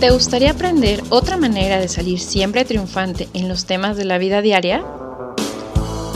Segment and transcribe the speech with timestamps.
[0.00, 4.40] ¿Te gustaría aprender otra manera de salir siempre triunfante en los temas de la vida
[4.40, 4.82] diaria?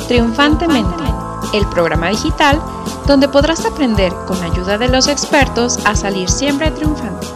[0.09, 1.05] Triunfantemente,
[1.53, 2.63] el programa digital
[3.07, 7.27] donde podrás aprender con ayuda de los expertos a salir siempre triunfante.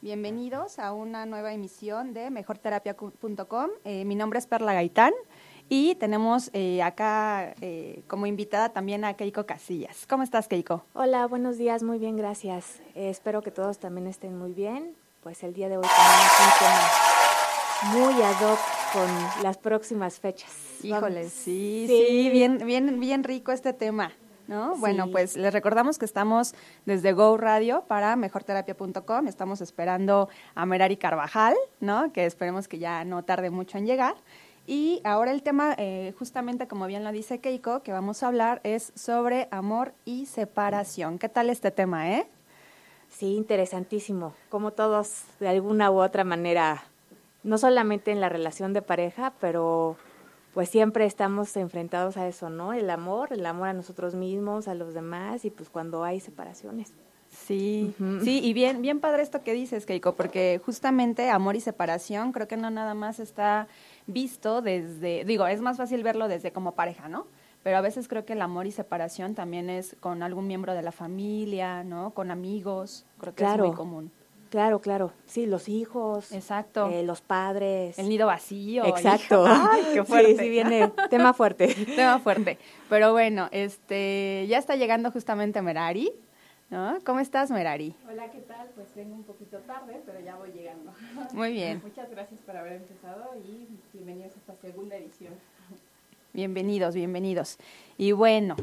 [0.00, 3.70] Bienvenidos a una nueva emisión de mejorterapia.com.
[3.84, 5.12] Eh, mi nombre es Perla Gaitán
[5.68, 10.06] y tenemos eh, acá eh, como invitada también a Keiko Casillas.
[10.06, 10.84] ¿Cómo estás, Keiko?
[10.92, 12.80] Hola, buenos días, muy bien, gracias.
[12.94, 14.94] espero que todos también estén muy bien.
[15.20, 18.58] Pues el día de hoy tenemos un tema muy ad hoc
[18.92, 20.52] con las próximas fechas.
[20.84, 24.12] Híjole, sí, sí, bien, bien, bien rico este tema.
[24.48, 24.76] ¿No?
[24.76, 26.54] Bueno, pues les recordamos que estamos
[26.86, 29.28] desde Go Radio para mejorterapia.com.
[29.28, 32.12] Estamos esperando a Merari Carvajal, ¿no?
[32.12, 34.16] Que esperemos que ya no tarde mucho en llegar.
[34.66, 38.60] Y ahora el tema, eh, justamente como bien lo dice Keiko, que vamos a hablar
[38.64, 41.18] es sobre amor y separación.
[41.18, 42.26] ¿Qué tal este tema, eh?
[43.08, 44.34] Sí, interesantísimo.
[44.50, 46.84] Como todos, de alguna u otra manera,
[47.42, 49.96] no solamente en la relación de pareja, pero
[50.54, 52.72] pues siempre estamos enfrentados a eso, ¿no?
[52.72, 56.92] El amor, el amor a nosotros mismos, a los demás y pues cuando hay separaciones.
[57.30, 62.32] Sí, sí, y bien, bien padre esto que dices, Keiko, porque justamente amor y separación
[62.32, 63.68] creo que no nada más está
[64.06, 67.26] visto desde, digo, es más fácil verlo desde como pareja, ¿no?
[67.62, 70.82] Pero a veces creo que el amor y separación también es con algún miembro de
[70.82, 72.12] la familia, ¿no?
[72.12, 74.10] Con amigos, creo que es muy común.
[74.50, 75.12] Claro, claro.
[75.26, 76.32] Sí, los hijos.
[76.32, 76.88] Exacto.
[76.90, 77.98] Eh, los padres.
[77.98, 78.84] El nido vacío.
[78.86, 79.44] Exacto.
[79.46, 80.36] Ay, qué fuerte.
[80.36, 81.74] Sí, sí viene tema fuerte.
[81.96, 82.58] tema fuerte.
[82.88, 86.12] Pero bueno, este, ya está llegando justamente Merari.
[86.70, 86.98] ¿No?
[87.02, 87.94] ¿Cómo estás, Merari?
[88.10, 88.68] Hola, ¿qué tal?
[88.74, 90.92] Pues vengo un poquito tarde, pero ya voy llegando.
[91.32, 91.80] Muy bien.
[91.82, 95.32] Muchas gracias por haber empezado y bienvenidos a esta segunda edición.
[96.34, 97.56] Bienvenidos, bienvenidos.
[97.96, 98.54] Y bueno,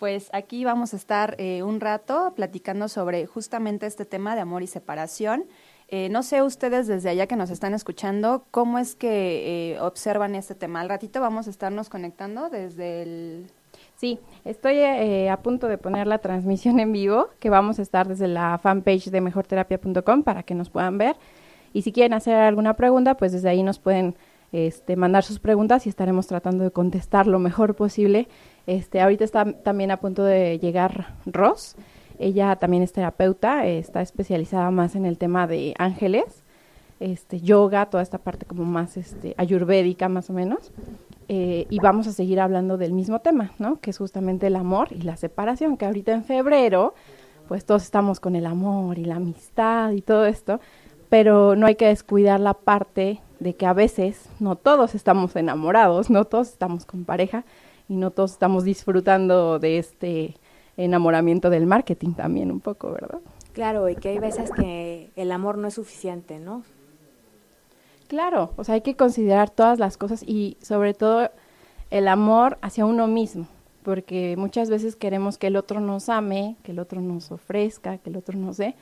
[0.00, 4.62] pues aquí vamos a estar eh, un rato platicando sobre justamente este tema de amor
[4.62, 5.44] y separación.
[5.88, 10.34] Eh, no sé ustedes desde allá que nos están escuchando, ¿cómo es que eh, observan
[10.34, 10.80] este tema?
[10.80, 13.46] Al ratito vamos a estarnos conectando desde el...
[13.96, 18.26] Sí, estoy a punto de poner la transmisión en vivo, que vamos a estar desde
[18.26, 21.16] la fanpage de mejorterapia.com para que nos puedan ver.
[21.74, 24.16] Y si quieren hacer alguna pregunta, pues desde ahí nos pueden
[24.52, 28.26] este, mandar sus preguntas y estaremos tratando de contestar lo mejor posible
[28.70, 31.74] este, ahorita está también a punto de llegar Ross.
[32.20, 36.44] Ella también es terapeuta, está especializada más en el tema de ángeles,
[37.00, 40.70] este, yoga, toda esta parte como más este, ayurvédica más o menos.
[41.26, 43.80] Eh, y vamos a seguir hablando del mismo tema, ¿no?
[43.80, 46.94] Que es justamente el amor y la separación, que ahorita en febrero,
[47.48, 50.60] pues todos estamos con el amor y la amistad y todo esto,
[51.08, 56.08] pero no hay que descuidar la parte de que a veces no todos estamos enamorados,
[56.08, 57.44] no todos estamos con pareja,
[57.90, 60.36] y no todos estamos disfrutando de este
[60.76, 63.18] enamoramiento del marketing también un poco, ¿verdad?
[63.52, 66.62] Claro, y que hay veces que el amor no es suficiente, ¿no?
[68.06, 71.30] Claro, o sea, hay que considerar todas las cosas y sobre todo
[71.90, 73.48] el amor hacia uno mismo,
[73.82, 78.08] porque muchas veces queremos que el otro nos ame, que el otro nos ofrezca, que
[78.08, 78.76] el otro nos dé,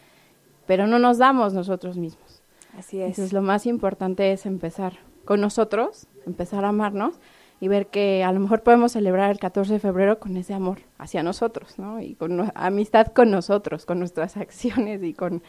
[0.67, 2.43] pero no nos damos nosotros mismos.
[2.77, 3.09] Así es.
[3.09, 7.15] Entonces lo más importante es empezar con nosotros, empezar a amarnos
[7.61, 10.79] y ver que a lo mejor podemos celebrar el 14 de febrero con ese amor
[10.99, 12.01] hacia nosotros, ¿no?
[12.01, 15.43] Y con amistad con nosotros, con nuestras acciones y con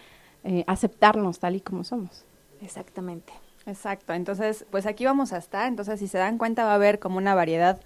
[0.43, 2.25] eh, aceptarnos tal y como somos.
[2.61, 3.33] Exactamente.
[3.65, 4.13] Exacto.
[4.13, 5.67] Entonces, pues aquí vamos a estar.
[5.67, 7.79] Entonces, si se dan cuenta, va a haber como una variedad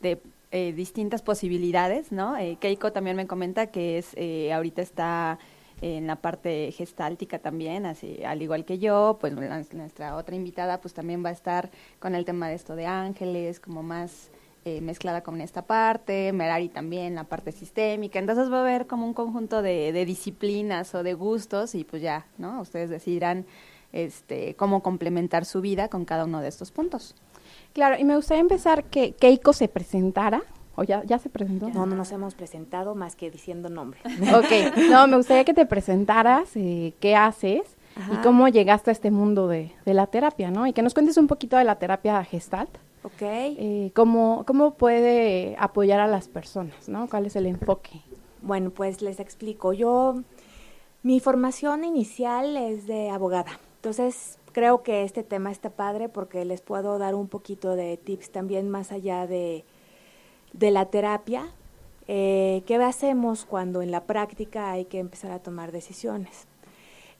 [0.00, 0.20] de
[0.50, 2.36] eh, distintas posibilidades, ¿no?
[2.36, 4.14] Eh, Keiko también me comenta que es
[4.52, 5.38] ahorita está
[5.80, 9.34] en la parte gestáltica también, así al igual que yo, pues
[9.72, 13.60] nuestra otra invitada pues también va a estar con el tema de esto de ángeles,
[13.60, 14.30] como más
[14.66, 19.06] eh, mezclada con esta parte, Merari también la parte sistémica, entonces va a haber como
[19.06, 22.60] un conjunto de, disciplinas o de gustos y pues ya, ¿no?
[22.60, 23.46] Ustedes decidirán
[23.92, 27.14] este, cómo complementar su vida con cada uno de estos puntos.
[27.72, 30.42] Claro, y me gustaría empezar que Keiko se presentara
[30.80, 31.68] ¿O ya, ya se presentó?
[31.68, 34.00] No, no nos hemos presentado más que diciendo nombre.
[34.34, 37.76] ok, no, me gustaría que te presentaras, eh, qué haces
[38.10, 40.66] y cómo llegaste a este mundo de, la terapia, ¿no?
[40.66, 42.70] Y que nos cuentes un poquito de la terapia gestalt.
[43.02, 43.20] Ok.
[43.20, 47.10] Eh, cómo, ¿Cómo puede apoyar a las personas, ¿no?
[47.10, 48.00] ¿Cuál es el enfoque?
[48.40, 49.74] Bueno, pues les explico.
[49.74, 50.22] Yo,
[51.02, 53.60] mi formación inicial es de abogada.
[53.76, 58.30] Entonces, creo que este tema está padre porque les puedo dar un poquito de tips
[58.30, 59.66] también más allá de
[60.52, 61.48] de la terapia,
[62.08, 66.46] eh, ¿qué hacemos cuando en la práctica hay que empezar a tomar decisiones?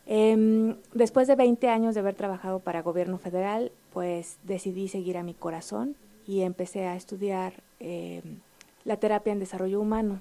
[0.07, 5.23] Em, después de 20 años de haber trabajado para gobierno federal, pues decidí seguir a
[5.23, 5.95] mi corazón
[6.27, 8.39] y empecé a estudiar em,
[8.85, 10.21] la terapia en desarrollo humano.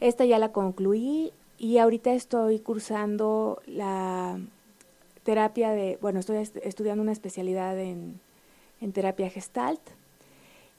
[0.00, 4.38] Esta ya la concluí y ahorita estoy cursando la
[5.22, 8.20] terapia de, bueno, estoy estudiando una especialidad en,
[8.80, 9.80] en terapia gestalt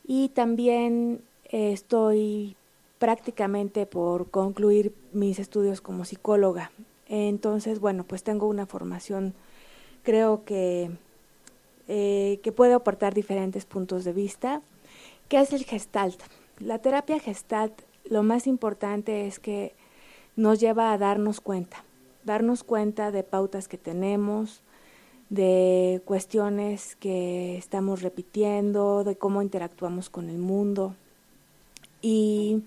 [0.05, 2.55] y también estoy
[2.99, 6.71] prácticamente por concluir mis estudios como psicóloga.
[7.07, 9.33] Entonces, bueno, pues tengo una formación,
[10.03, 10.91] creo que,
[11.87, 14.61] eh, que puede aportar diferentes puntos de vista.
[15.27, 16.21] ¿Qué es el gestalt?
[16.59, 17.73] La terapia gestalt,
[18.05, 19.73] lo más importante es que
[20.35, 21.83] nos lleva a darnos cuenta,
[22.25, 24.61] darnos cuenta de pautas que tenemos,
[25.29, 30.95] de cuestiones que estamos repitiendo, de cómo interactuamos con el mundo.
[32.01, 32.63] Y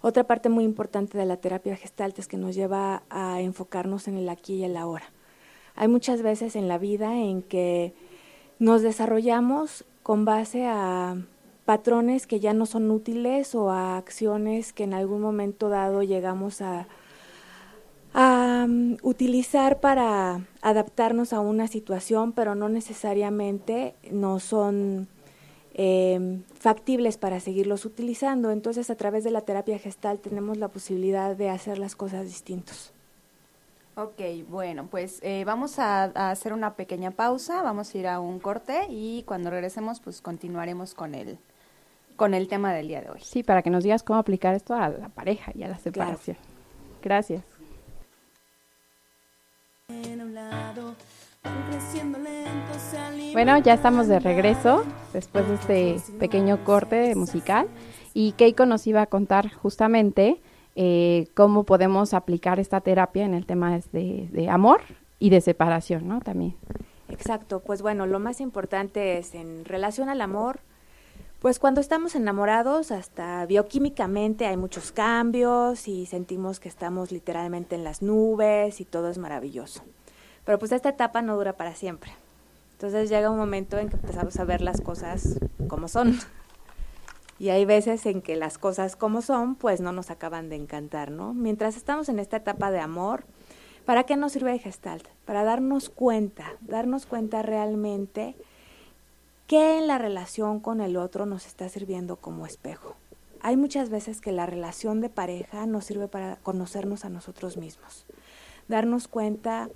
[0.00, 4.16] otra parte muy importante de la terapia gestalt es que nos lleva a enfocarnos en
[4.16, 5.04] el aquí y el ahora.
[5.74, 7.94] Hay muchas veces en la vida en que
[8.58, 11.16] nos desarrollamos con base a
[11.66, 16.62] patrones que ya no son útiles o a acciones que en algún momento dado llegamos
[16.62, 16.86] a,
[18.14, 25.08] um, utilizar para adaptarnos a una situación, pero no necesariamente no son
[25.78, 28.50] eh, factibles para seguirlos utilizando.
[28.50, 32.94] Entonces, a través de la terapia gestal tenemos la posibilidad de hacer las cosas distintos.
[33.94, 38.38] Ok, bueno, pues eh, vamos a, hacer una pequeña pausa, vamos a ir a un
[38.40, 41.38] corte y cuando regresemos, pues continuaremos con el,
[42.16, 43.20] con el tema del día de hoy.
[43.22, 46.38] Sí, para que nos digas cómo aplicar esto a la pareja y a la separación.
[47.02, 47.44] Gracias.
[53.36, 54.82] Bueno, ya estamos de regreso
[55.12, 57.68] después de este pequeño corte musical
[58.14, 60.40] y Keiko nos iba a contar justamente
[60.74, 64.80] eh, cómo podemos aplicar esta terapia en el tema de, de amor
[65.18, 66.22] y de separación, ¿no?
[66.22, 66.56] También.
[67.10, 70.60] Exacto, pues bueno, lo más importante es en relación al amor,
[71.40, 77.84] pues cuando estamos enamorados, hasta bioquímicamente hay muchos cambios y sentimos que estamos literalmente en
[77.84, 79.82] las nubes y todo es maravilloso.
[80.46, 82.12] Pero pues esta etapa no dura para siempre.
[82.72, 85.38] Entonces llega un momento en que empezamos a ver las cosas
[85.68, 86.18] como son.
[87.38, 91.10] Y hay veces en que las cosas como son, pues no nos acaban de encantar,
[91.10, 91.34] ¿no?
[91.34, 93.24] Mientras estamos en esta etapa de amor,
[93.84, 95.06] ¿para qué nos sirve el Gestalt?
[95.26, 98.36] Para darnos cuenta, darnos cuenta realmente
[99.46, 102.96] qué en la relación con el otro nos está sirviendo como espejo.
[103.42, 108.06] Hay muchas veces que la relación de pareja nos sirve para conocernos a nosotros mismos,
[108.66, 109.68] darnos cuenta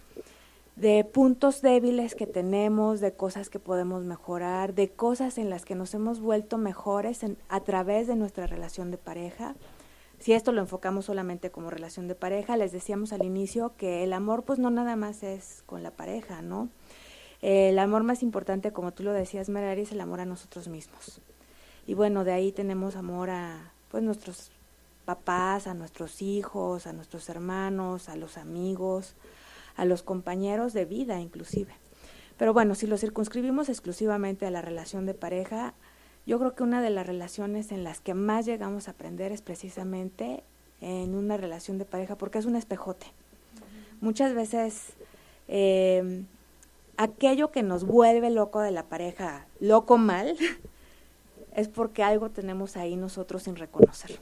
[0.76, 5.75] de puntos débiles que tenemos, de cosas que podemos mejorar, de cosas en las que
[5.75, 9.55] nos hemos vuelto mejores a través de nuestra relación de pareja.
[10.19, 14.12] Si esto lo enfocamos solamente como relación de pareja, les decíamos al inicio que el
[14.12, 16.69] amor pues no nada más es con la pareja, ¿no?
[17.43, 21.20] el amor más importante, como tú lo decías, Merari, es el amor a nosotros mismos.
[21.87, 24.52] Y bueno, de ahí tenemos amor a pues nuestros
[25.05, 29.14] papás, a nuestros hijos, a nuestros hermanos, a los amigos,
[29.80, 31.72] a los compañeros de vida inclusive.
[32.36, 35.72] Pero bueno, si lo circunscribimos exclusivamente a la relación de pareja,
[36.26, 39.40] yo creo que una de las relaciones en las que más llegamos a aprender es
[39.40, 40.42] precisamente
[40.82, 43.06] en una relación de pareja, porque es un espejote.
[44.02, 44.92] Muchas veces
[45.49, 46.25] eh,
[46.99, 50.37] aquello que nos vuelve loco de la pareja, loco mal,
[51.56, 54.18] es porque algo tenemos ahí nosotros sin reconocer.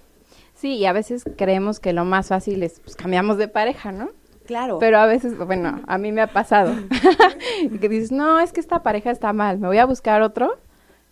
[0.54, 4.10] Sí, y a veces creemos que lo más fácil es, pues cambiamos de pareja, ¿no?
[4.48, 4.78] Claro.
[4.78, 6.74] Pero a veces, bueno, a mí me ha pasado.
[7.80, 10.56] que dices, no, es que esta pareja está mal, me voy a buscar otro.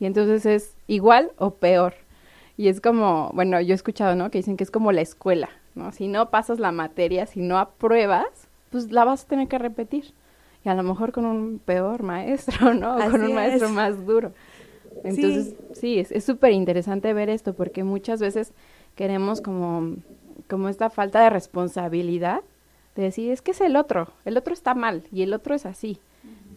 [0.01, 1.95] Y entonces es igual o peor.
[2.57, 4.31] Y es como, bueno, yo he escuchado, ¿no?
[4.31, 5.93] Que dicen que es como la escuela, ¿no?
[5.93, 10.15] Si no pasas la materia, si no apruebas, pues la vas a tener que repetir.
[10.65, 12.97] Y a lo mejor con un peor maestro, ¿no?
[12.97, 14.33] O con un maestro más duro.
[15.05, 18.55] Entonces, sí, es súper interesante ver esto porque muchas veces
[18.95, 19.97] queremos como,
[20.49, 22.41] como esta falta de responsabilidad
[22.97, 25.67] de decir, es que es el otro, el otro está mal y el otro es
[25.67, 26.01] así.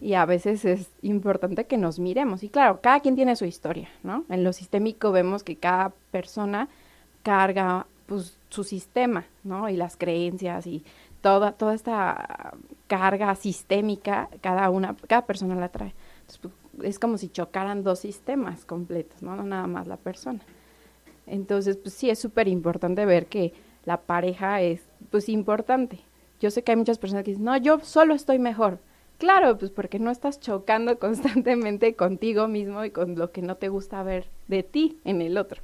[0.00, 2.42] Y a veces es importante que nos miremos.
[2.42, 4.24] Y claro, cada quien tiene su historia, ¿no?
[4.30, 6.68] En lo sistémico vemos que cada persona
[7.22, 9.68] carga pues su sistema, ¿no?
[9.68, 10.82] Y las creencias y
[11.20, 12.54] toda, toda esta
[12.86, 15.94] carga sistémica, cada una, cada persona la trae.
[16.26, 19.36] Pues, es como si chocaran dos sistemas completos, ¿no?
[19.36, 20.40] No nada más la persona.
[21.26, 23.52] Entonces, pues sí, es súper importante ver que
[23.84, 24.80] la pareja es,
[25.10, 26.00] pues, importante.
[26.40, 28.78] Yo sé que hay muchas personas que dicen, no, yo solo estoy mejor.
[29.18, 33.68] Claro, pues porque no estás chocando constantemente contigo mismo y con lo que no te
[33.68, 35.62] gusta ver de ti en el otro.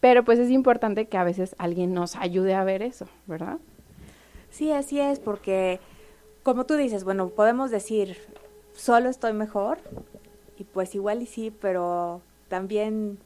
[0.00, 3.58] pero pues es importante que a veces alguien nos ayude a ver eso, ¿verdad?
[4.50, 5.80] Sí, así es, porque
[6.42, 8.16] como tú dices, bueno, podemos decir,
[8.74, 9.78] solo estoy mejor,
[10.58, 13.18] y pues igual y sí, pero también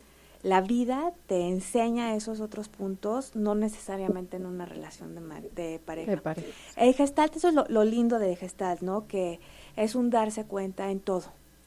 [0.43, 6.21] la vida te enseña esos otros puntos, no necesariamente en una relación de, de pareja.
[6.77, 9.07] El gestalt, eso es lo, lindo de gestalt, ¿no?
[9.07, 9.39] Que
[9.77, 11.25] es un darse cuenta en todo.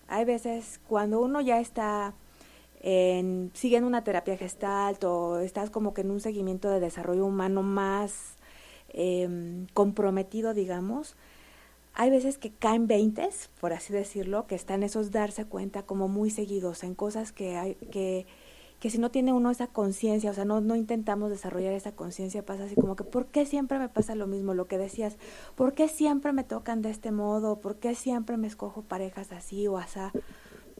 [0.08, 2.15] Hay veces cuando uno ya está
[2.82, 7.63] en, siguiendo una terapia gestalt o estás como que en un seguimiento de desarrollo humano
[7.63, 8.36] más
[8.89, 11.15] em, comprometido, digamos,
[11.94, 16.29] hay veces que caen veintes, por así decirlo, que están esos darse cuenta como muy
[16.29, 18.27] seguidos en cosas que hay que
[18.79, 22.46] que si no tiene uno esa conciencia, o sea, no, no intentamos desarrollar esa conciencia,
[22.46, 24.53] pasa así como que, ¿por qué siempre me pasa lo mismo?
[24.53, 25.17] Lo que decías,
[25.55, 27.60] ¿por qué siempre me tocan de este modo?
[27.60, 30.00] ¿Por qué siempre me escojo parejas así o así?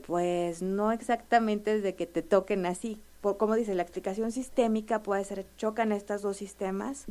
[0.06, 3.02] Pues no exactamente es de que te toquen así.
[3.22, 7.06] Por, como dice, la explicación sistémica puede ser, chocan estos dos sistemas,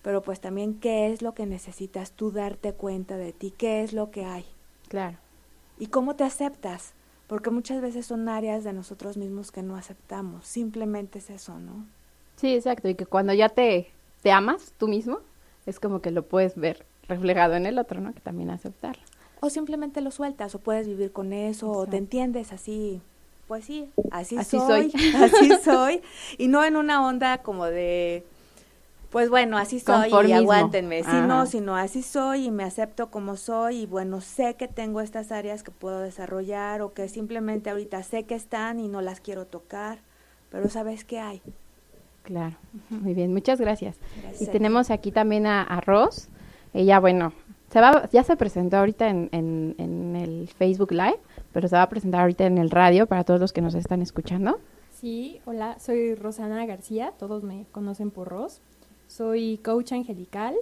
[0.00, 3.92] pero pues también qué es lo que necesitas tú darte cuenta de ti, qué es
[3.92, 4.46] lo que hay.
[4.88, 5.18] Claro.
[5.78, 6.94] Y cómo te aceptas
[7.30, 11.86] porque muchas veces son áreas de nosotros mismos que no aceptamos, simplemente es eso, ¿no?
[12.34, 13.88] Sí, exacto, y que cuando ya te,
[14.20, 15.20] te amas tú mismo,
[15.64, 18.12] es como que lo puedes ver reflejado en el otro, ¿no?
[18.14, 19.04] Que también aceptarlo.
[19.38, 23.00] O simplemente lo sueltas, o puedes vivir con eso, o te entiendes así,
[23.46, 26.02] pues sí, así, así soy, así soy,
[26.36, 28.26] y no en una onda como de
[29.10, 31.02] pues bueno, así soy y aguántenme.
[31.02, 35.00] Si no, sino así soy y me acepto como soy y bueno, sé que tengo
[35.00, 39.20] estas áreas que puedo desarrollar o que simplemente ahorita sé que están y no las
[39.20, 39.98] quiero tocar,
[40.50, 41.42] pero sabes que hay.
[42.22, 42.56] Claro,
[42.90, 43.96] muy bien, muchas gracias.
[44.38, 46.28] Y tenemos aquí también a, a Ros.
[46.72, 47.32] Ella, bueno,
[47.72, 51.18] se va, ya se presentó ahorita en, en, en el Facebook Live,
[51.52, 54.02] pero se va a presentar ahorita en el radio para todos los que nos están
[54.02, 54.60] escuchando.
[54.92, 58.60] Sí, hola, soy Rosana García, todos me conocen por Ros.
[59.10, 60.54] Soy coach angelical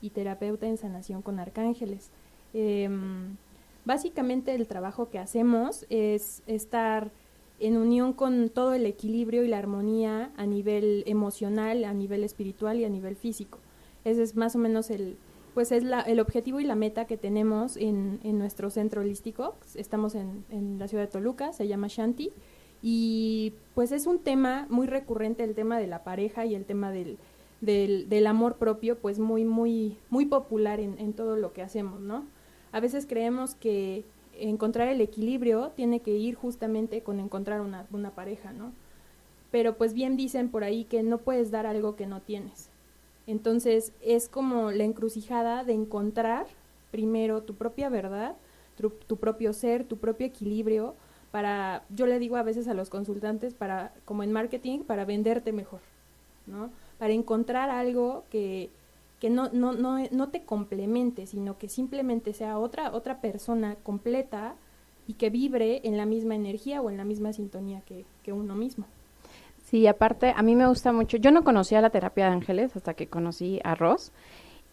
[0.00, 2.10] y terapeuta en sanación con arcángeles.
[2.54, 3.36] Em,
[3.84, 7.10] básicamente el trabajo que hacemos es estar
[7.58, 12.78] en unión con todo el equilibrio y la armonía a nivel emocional, a nivel espiritual
[12.78, 13.58] y a nivel físico.
[14.04, 15.16] Ese es más o menos el,
[15.54, 19.56] pues es la, el objetivo y la meta que tenemos en, nuestro centro holístico.
[19.74, 22.30] Estamos en, en, la ciudad de Toluca, se llama Shanti,
[22.82, 26.92] y pues es un tema muy recurrente, el tema de la pareja y el tema
[26.92, 27.18] del,
[27.60, 32.24] del, amor propio, pues muy, muy, muy popular en, en todo lo que hacemos, ¿no?
[32.72, 34.04] A veces creemos que
[34.38, 38.72] encontrar el equilibrio tiene que ir justamente con encontrar una, una pareja, ¿no?
[39.50, 42.68] Pero pues bien dicen por ahí que no puedes dar algo que no tienes.
[43.26, 46.46] Entonces es como la encrucijada de encontrar
[46.90, 48.36] primero tu propia verdad,
[48.76, 50.94] tu, tu, propio ser, tu propio equilibrio,
[51.30, 55.52] para, yo le digo a veces a los consultantes, para, como en marketing, para venderte
[55.52, 55.80] mejor,
[56.46, 56.70] ¿no?
[56.98, 58.70] Para encontrar algo que,
[59.20, 64.54] que no, no, no, no te complemente, sino que simplemente sea otra, otra persona completa
[65.06, 68.54] y que vibre en la misma energía o en la misma sintonía que, que uno
[68.54, 68.86] mismo.
[69.64, 72.94] Sí, aparte, a mí me gusta mucho, yo no conocía la terapia de ángeles hasta
[72.94, 74.12] que conocí a Ross,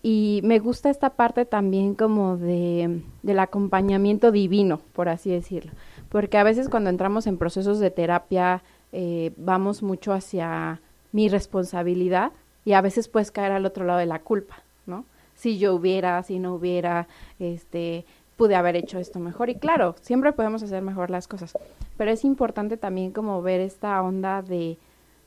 [0.05, 5.71] y me gusta esta parte también como de, del acompañamiento divino, por así decirlo,
[6.09, 10.81] porque a veces cuando entramos en procesos de terapia eh, vamos mucho hacia
[11.13, 12.33] mi responsabilidad
[12.65, 15.05] y a veces puedes caer al otro lado de la culpa, ¿no?
[15.35, 17.07] Si yo hubiera, si no hubiera,
[17.39, 18.05] este,
[18.35, 19.49] pude haber hecho esto mejor.
[19.49, 21.57] Y claro, siempre podemos hacer mejor las cosas,
[21.95, 24.77] pero es importante también como ver esta onda de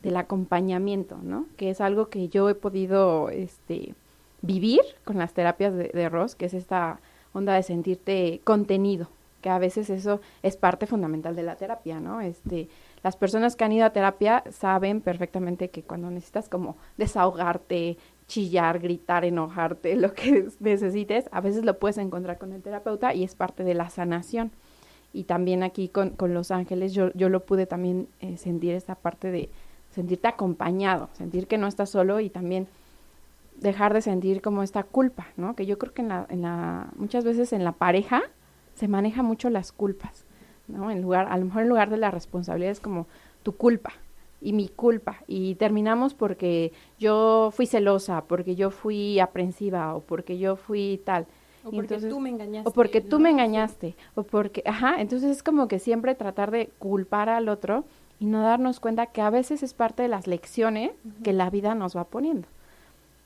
[0.07, 1.47] del acompañamiento, ¿no?
[1.57, 3.95] Que es algo que yo he podido, este,
[4.41, 7.01] vivir con las terapias de, de Ross, que es esta
[7.33, 9.09] onda de sentirte contenido,
[9.43, 12.21] que a veces eso es parte fundamental de la terapia, ¿no?
[12.21, 12.69] Este,
[13.07, 18.81] las personas que han ido a terapia saben perfectamente que cuando necesitas como desahogarte, chillar,
[18.81, 23.37] gritar, enojarte, lo que necesites, a veces lo puedes encontrar con el terapeuta y es
[23.37, 24.51] parte de la sanación.
[25.13, 28.97] Y también aquí con, con Los Ángeles yo, yo lo pude también eh, sentir esa
[28.97, 29.51] parte de
[29.95, 32.67] sentirte acompañado, sentir que no estás solo y también
[33.55, 35.55] dejar de sentir como esta culpa, ¿no?
[35.55, 38.25] Que yo creo que en la, en la, muchas veces en la pareja
[38.75, 40.26] se maneja mucho las culpas.
[40.69, 40.91] ¿No?
[40.91, 43.07] En lugar, a lo mejor en lugar de la responsabilidad es como
[43.43, 43.93] tu culpa
[44.41, 50.39] y mi culpa y terminamos porque yo fui celosa, porque yo fui aprensiva o porque
[50.39, 51.27] yo fui tal.
[51.65, 52.69] O porque tú me engañaste.
[52.69, 53.97] O porque tú me engañaste.
[54.15, 57.85] O porque, ajá, entonces es como que siempre tratar de culpar al otro
[58.21, 60.93] y no darnos cuenta que a veces es parte de las lecciones
[61.25, 62.47] que la vida nos va poniendo.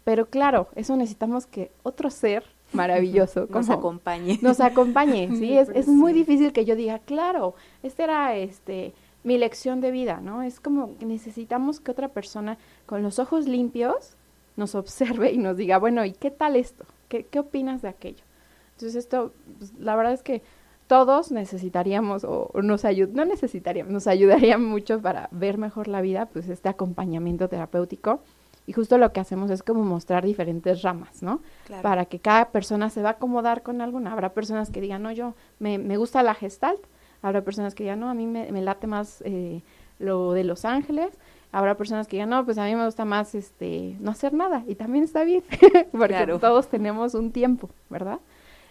[0.05, 3.47] Pero claro, eso necesitamos que otro ser maravilloso.
[3.51, 4.39] nos acompañe.
[4.43, 5.57] Nos acompañe, sí.
[5.57, 10.21] es, es muy difícil que yo diga, claro, este era este mi lección de vida,
[10.23, 10.43] ¿no?
[10.43, 14.17] Es como que necesitamos que otra persona con los ojos limpios
[14.57, 16.85] nos observe y nos diga, bueno, ¿y qué tal esto?
[17.09, 18.25] ¿Qué, qué opinas de aquello?
[18.73, 20.43] Entonces esto, pues, la verdad es que
[20.91, 26.27] todos necesitaríamos o, nos ayud no necesitaríamos, nos ayudaría mucho para ver mejor la vida,
[26.27, 28.23] pues este acompañamiento terapéutico.
[28.67, 31.41] Y justo lo que hacemos es como mostrar diferentes ramas, ¿no?
[31.83, 34.13] Para que cada persona se va a acomodar con alguna.
[34.13, 36.81] Habrá personas que digan, no, yo me, me gusta la gestalt.
[37.23, 39.63] Habrá personas que digan, no, a mí me, me late más eh,
[39.99, 41.11] lo de Los Ángeles.
[41.53, 44.63] Habrá personas que digan, no, pues a mí me gusta más este no hacer nada.
[44.69, 45.43] Y también está bien,
[45.93, 48.21] porque todos tenemos un tiempo, ¿verdad?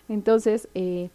[0.08, 1.10] Entonces, eh,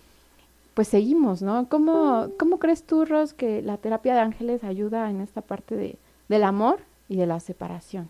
[0.74, 1.68] pues seguimos, ¿no?
[1.68, 5.96] ¿Cómo, ¿Cómo crees tú, Ros, que la terapia de ángeles ayuda en esta parte de,
[6.28, 8.08] del amor y de la separación?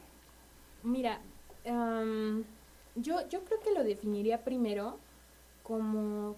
[0.84, 1.20] Mira,
[1.64, 4.98] yo, yo creo que lo definiría primero
[5.62, 6.36] como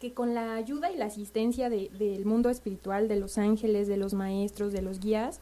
[0.00, 3.96] que con la ayuda y la asistencia de, del mundo espiritual, de los ángeles, de
[3.96, 5.40] los maestros, de los guías,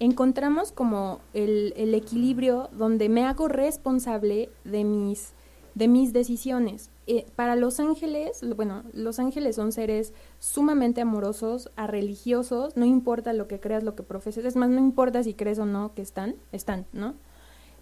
[0.00, 5.32] encontramos como el, el equilibrio donde me hago responsable de mis,
[5.74, 6.90] de mis decisiones.
[7.06, 13.32] Eh, para los ángeles, bueno, los ángeles son seres sumamente amorosos, a religiosos, no importa
[13.32, 16.02] lo que creas, lo que profeses, es más, no importa si crees o no que
[16.02, 17.14] están, están, ¿no?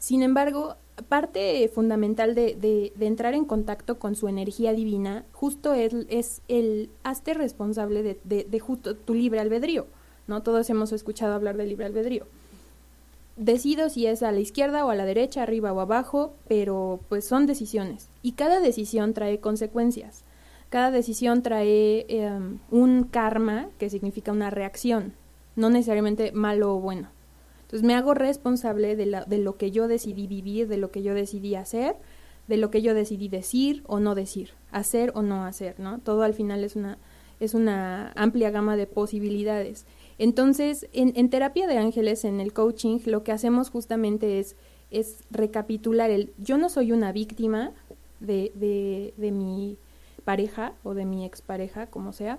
[0.02, 0.74] Sin embargo,
[1.08, 7.34] parte fundamental de, entrar en contacto con su energía divina, justo es, es el hazte
[7.34, 9.86] responsable de justo tu libre albedrío,
[10.26, 10.42] ¿no?
[10.42, 12.26] Todos hemos escuchado hablar de libre albedrío
[13.36, 17.24] decido si es a la izquierda o a la derecha, arriba o abajo, pero pues
[17.24, 18.08] son decisiones.
[18.22, 20.24] Y cada decisión trae consecuencias.
[20.68, 25.14] Cada decisión trae em, un karma, que significa una reacción,
[25.54, 27.08] no necesariamente malo o bueno.
[27.72, 31.02] Entonces me hago responsable de, la, de lo que yo decidí vivir, de lo que
[31.02, 31.96] yo decidí hacer,
[32.46, 35.98] de lo que yo decidí decir o no decir, hacer o no hacer, ¿no?
[35.98, 36.98] Todo al final es una,
[37.40, 39.86] es una amplia gama de posibilidades.
[40.18, 44.54] Entonces, en, terapia de ángeles, en el coaching, lo que hacemos justamente es,
[44.90, 47.72] es recapitular el, yo no soy una víctima
[48.20, 49.78] de, de, de mi
[50.26, 52.38] pareja o de mi expareja, como sea.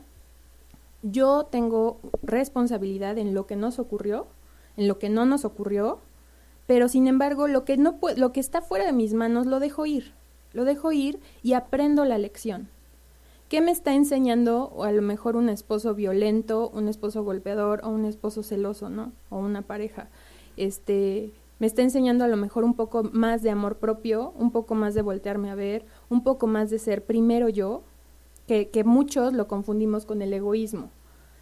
[1.01, 4.27] Yo tengo responsabilidad en lo que nos ocurrió,
[4.77, 5.99] en lo que no nos ocurrió,
[6.67, 9.85] pero sin embargo lo que no lo que está fuera de mis manos lo dejo
[9.85, 10.13] ir,
[10.53, 12.69] lo dejo ir y aprendo la lección.
[13.49, 17.89] ¿Qué me está enseñando o a lo mejor un esposo violento, un esposo golpeador o
[17.89, 19.11] un esposo celoso, ¿no?
[19.29, 20.07] O una pareja.
[20.57, 24.73] Este, me está enseñando a lo mejor un poco más de amor propio, un poco
[24.73, 27.83] más de voltearme a ver, un poco más de ser primero yo,
[28.47, 30.89] que, que muchos lo confundimos con el egoísmo.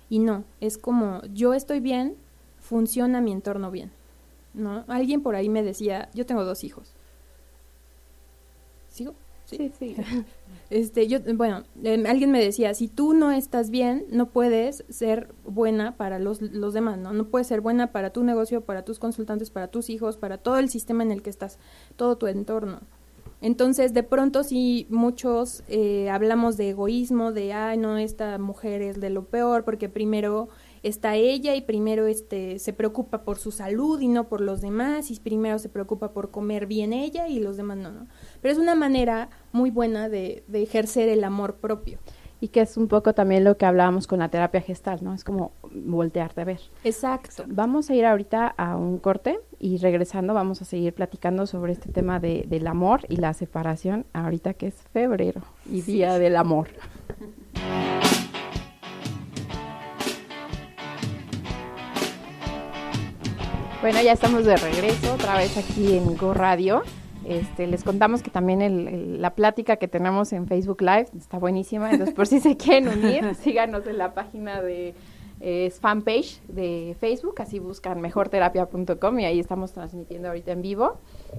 [0.09, 2.17] Y no, es como yo estoy bien,
[2.71, 3.91] funciona mi entorno bien.
[4.53, 4.85] ¿No?
[4.87, 6.93] Alguien por ahí me decía, yo tengo dos hijos.
[8.87, 9.13] ¿Sigo?
[9.45, 9.95] Sí, sí.
[10.69, 15.27] Este, yo, bueno, em, alguien me decía, si tú no estás bien, no puedes ser
[15.45, 17.11] buena para los, los demás, ¿no?
[17.11, 20.57] No puedes ser buena para tu negocio, para tus consultantes, para tus hijos, para todo
[20.59, 21.59] el sistema en el que estás,
[21.97, 22.79] todo tu entorno.
[23.41, 29.01] Entonces, de pronto, si muchos eh, hablamos de egoísmo, de, ay, no, esta mujer es
[29.01, 30.47] de lo peor, porque primero
[30.83, 35.11] está ella y primero este se preocupa por su salud y no por los demás
[35.11, 38.07] y primero se preocupa por comer bien ella y los demás no, no.
[38.41, 41.99] Pero es una manera muy buena de, de ejercer el amor propio.
[42.43, 45.13] Y que es un poco también lo que hablábamos con la terapia gestal, ¿no?
[45.13, 46.59] Es como voltearte a ver.
[46.83, 47.43] Exacto.
[47.45, 51.91] Vamos a ir ahorita a un corte y regresando vamos a seguir platicando sobre este
[51.91, 56.69] tema de, del amor y la separación, ahorita que es febrero y Día del Amor.
[63.81, 66.83] Bueno, ya estamos de regreso otra vez aquí en Go Radio.
[67.25, 72.13] Este, les contamos que también la plática que tenemos en Facebook Live está buenísima, entonces
[72.13, 74.93] por si se quieren unir, síganos en la página de
[75.39, 80.97] eh, fanpage de Facebook, así buscan mejorterapia.com y ahí estamos transmitiendo ahorita en vivo,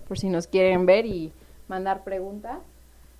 [0.08, 1.32] por si nos quieren ver y
[1.68, 2.58] mandar preguntas.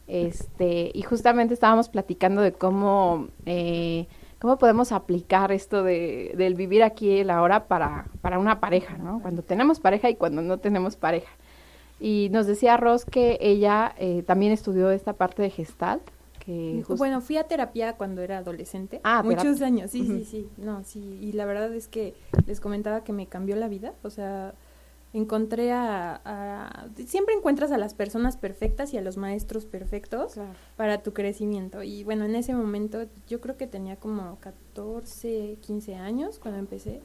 [0.08, 4.08] Este, y justamente estábamos platicando de cómo eh,
[4.42, 9.22] ¿Cómo podemos aplicar esto de, del vivir aquí y ahora para, para una pareja, ¿no?
[9.22, 11.30] Cuando tenemos pareja y cuando no tenemos pareja.
[12.00, 16.02] Y nos decía Ross que ella eh, también estudió esta parte de Gestalt.
[16.44, 19.00] Que Bueno, fui a terapia cuando era adolescente.
[19.04, 20.48] Ah, muchos años, sí, sí, sí.
[20.56, 21.20] No, sí.
[21.20, 23.94] Y la verdad es que les comentaba que me cambió la vida.
[24.02, 24.54] O sea,
[25.12, 30.34] encontré a, siempre encuentras a las personas perfectas y a los maestros perfectos
[30.76, 31.82] para tu crecimiento.
[31.82, 37.00] Y bueno en ese momento yo creo que tenía como 14 15 años cuando empecé.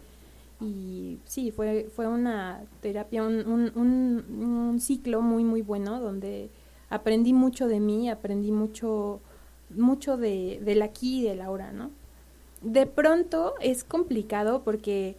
[0.59, 6.49] Y sí fue fue una terapia un, un, un, ciclo muy muy bueno donde
[6.89, 9.19] aprendí mucho de mí aprendí mucho
[9.69, 11.91] mucho de del aquí y del ahora no
[12.61, 15.15] de pronto es complicado porque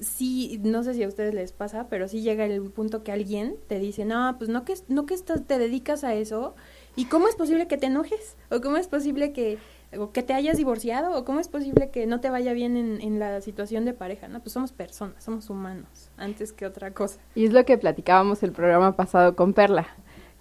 [0.00, 3.56] sí, no sé si a ustedes les pasa, pero sí llega el punto que alguien
[3.68, 6.54] te dice, no, pues no que, no que te dedicas a eso,
[6.96, 8.36] ¿y cómo es posible que te enojes?
[8.50, 9.58] ¿O cómo es posible que,
[9.98, 11.16] o que te hayas divorciado?
[11.16, 14.28] ¿O cómo es posible que no te vaya bien en, en la situación de pareja?
[14.28, 17.20] No, pues somos personas, somos humanos, antes que otra cosa.
[17.34, 19.88] Y es lo que platicábamos el programa pasado con Perla,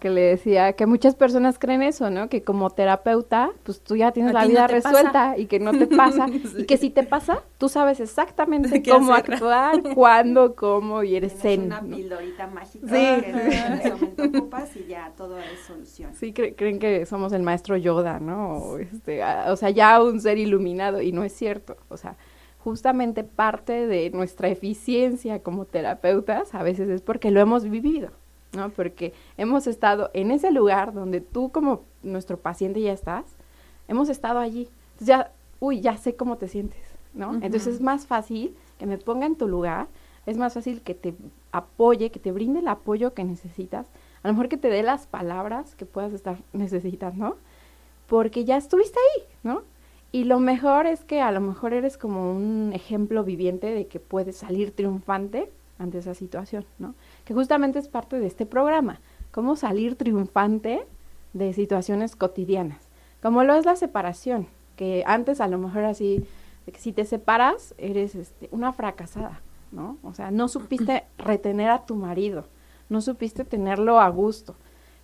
[0.03, 2.27] que le decía que muchas personas creen eso, ¿no?
[2.27, 5.37] Que como terapeuta, pues tú ya tienes A la no vida resuelta pasa.
[5.37, 6.27] y que no te pasa.
[6.57, 9.35] Y que si te pasa, tú sabes exactamente ¿Qué cómo hacer?
[9.35, 11.63] actuar, cuándo, cómo, y eres zen.
[11.63, 11.95] una ¿no?
[11.95, 13.21] pildorita mágica Sí.
[13.21, 16.13] que en ese momento ocupas y ya todo es solución.
[16.13, 18.57] Sí, cre- creen que somos el maestro Yoda, ¿no?
[18.57, 21.77] O, este, a- o sea, ya un ser iluminado, y no es cierto.
[21.87, 22.17] O sea,
[22.59, 28.09] justamente parte de nuestra eficiencia como terapeutas a veces es porque lo hemos vivido,
[28.55, 28.69] ¿no?
[28.69, 33.25] Porque hemos estado en ese lugar donde tú como nuestro paciente ya estás,
[33.87, 34.69] hemos estado allí.
[34.93, 36.81] Entonces ya, uy, ya sé cómo te sientes,
[37.13, 37.33] ¿no?
[37.35, 39.87] Entonces es más fácil que me ponga en tu lugar,
[40.25, 41.13] es más fácil que te
[41.51, 43.87] apoye, que te brinde el apoyo que necesitas,
[44.23, 47.37] a lo mejor que te dé las palabras que puedas estar necesitando,
[48.07, 49.63] porque ya estuviste ahí, ¿no?
[50.11, 53.99] Y lo mejor es que a lo mejor eres como un ejemplo viviente de que
[53.99, 56.93] puedes salir triunfante ante esa situación, ¿no?
[57.25, 58.99] Que justamente es parte de este programa,
[59.31, 60.85] cómo salir triunfante
[61.33, 62.79] de situaciones cotidianas,
[63.21, 66.25] como lo es la separación, que antes a lo mejor así,
[66.65, 69.97] que si te separas eres este, una fracasada, ¿no?
[70.03, 72.45] O sea, no supiste retener a tu marido,
[72.89, 74.55] no supiste tenerlo a gusto.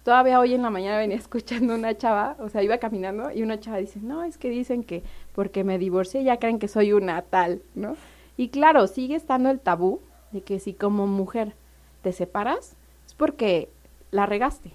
[0.04, 3.60] Todavía hoy en la mañana venía escuchando una chava, o sea, iba caminando y una
[3.60, 5.04] chava dice, no, es que dicen que
[5.34, 7.96] porque me divorcié ya creen que soy una tal, ¿no?
[8.38, 10.00] Y claro, sigue estando el tabú
[10.32, 11.56] de que si como mujer
[12.02, 13.70] te separas, es porque
[14.12, 14.74] la regaste,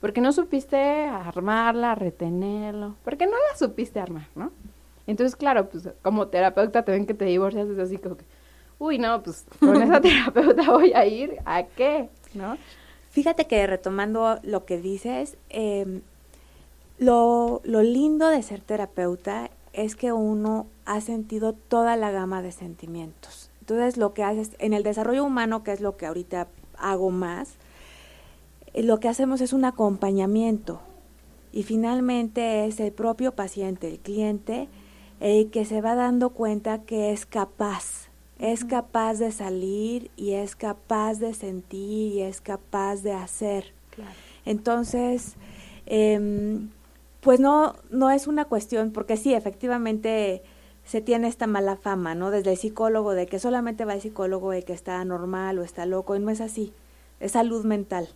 [0.00, 4.52] porque no supiste armarla, retenerlo, porque no la supiste armar, ¿no?
[5.06, 8.24] Entonces, claro, pues como terapeuta te ven que te divorcias, es así como que,
[8.78, 12.08] uy, no, pues con esa terapeuta voy a ir, ¿a qué?
[12.34, 12.56] ¿No?
[13.10, 16.00] Fíjate que retomando lo que dices, eh,
[16.98, 22.52] lo, lo lindo de ser terapeuta es que uno ha sentido toda la gama de
[22.52, 23.50] sentimientos.
[23.60, 27.54] Entonces, lo que haces en el desarrollo humano, que es lo que ahorita hago más,
[28.72, 30.80] eh, lo que hacemos es un acompañamiento.
[31.52, 34.68] Y finalmente es el propio paciente, el cliente,
[35.20, 38.08] el que se va dando cuenta que es capaz,
[38.38, 43.72] es capaz de salir y es capaz de sentir y es capaz de hacer.
[44.44, 45.36] Entonces,
[45.86, 46.70] em,
[47.20, 50.42] pues no, no es una cuestión, porque sí, efectivamente
[50.84, 52.30] se tiene esta mala fama, ¿no?
[52.30, 55.86] Desde el psicólogo, de que solamente va el psicólogo el que está normal o está
[55.86, 56.72] loco, y no es así,
[57.20, 58.08] es salud mental.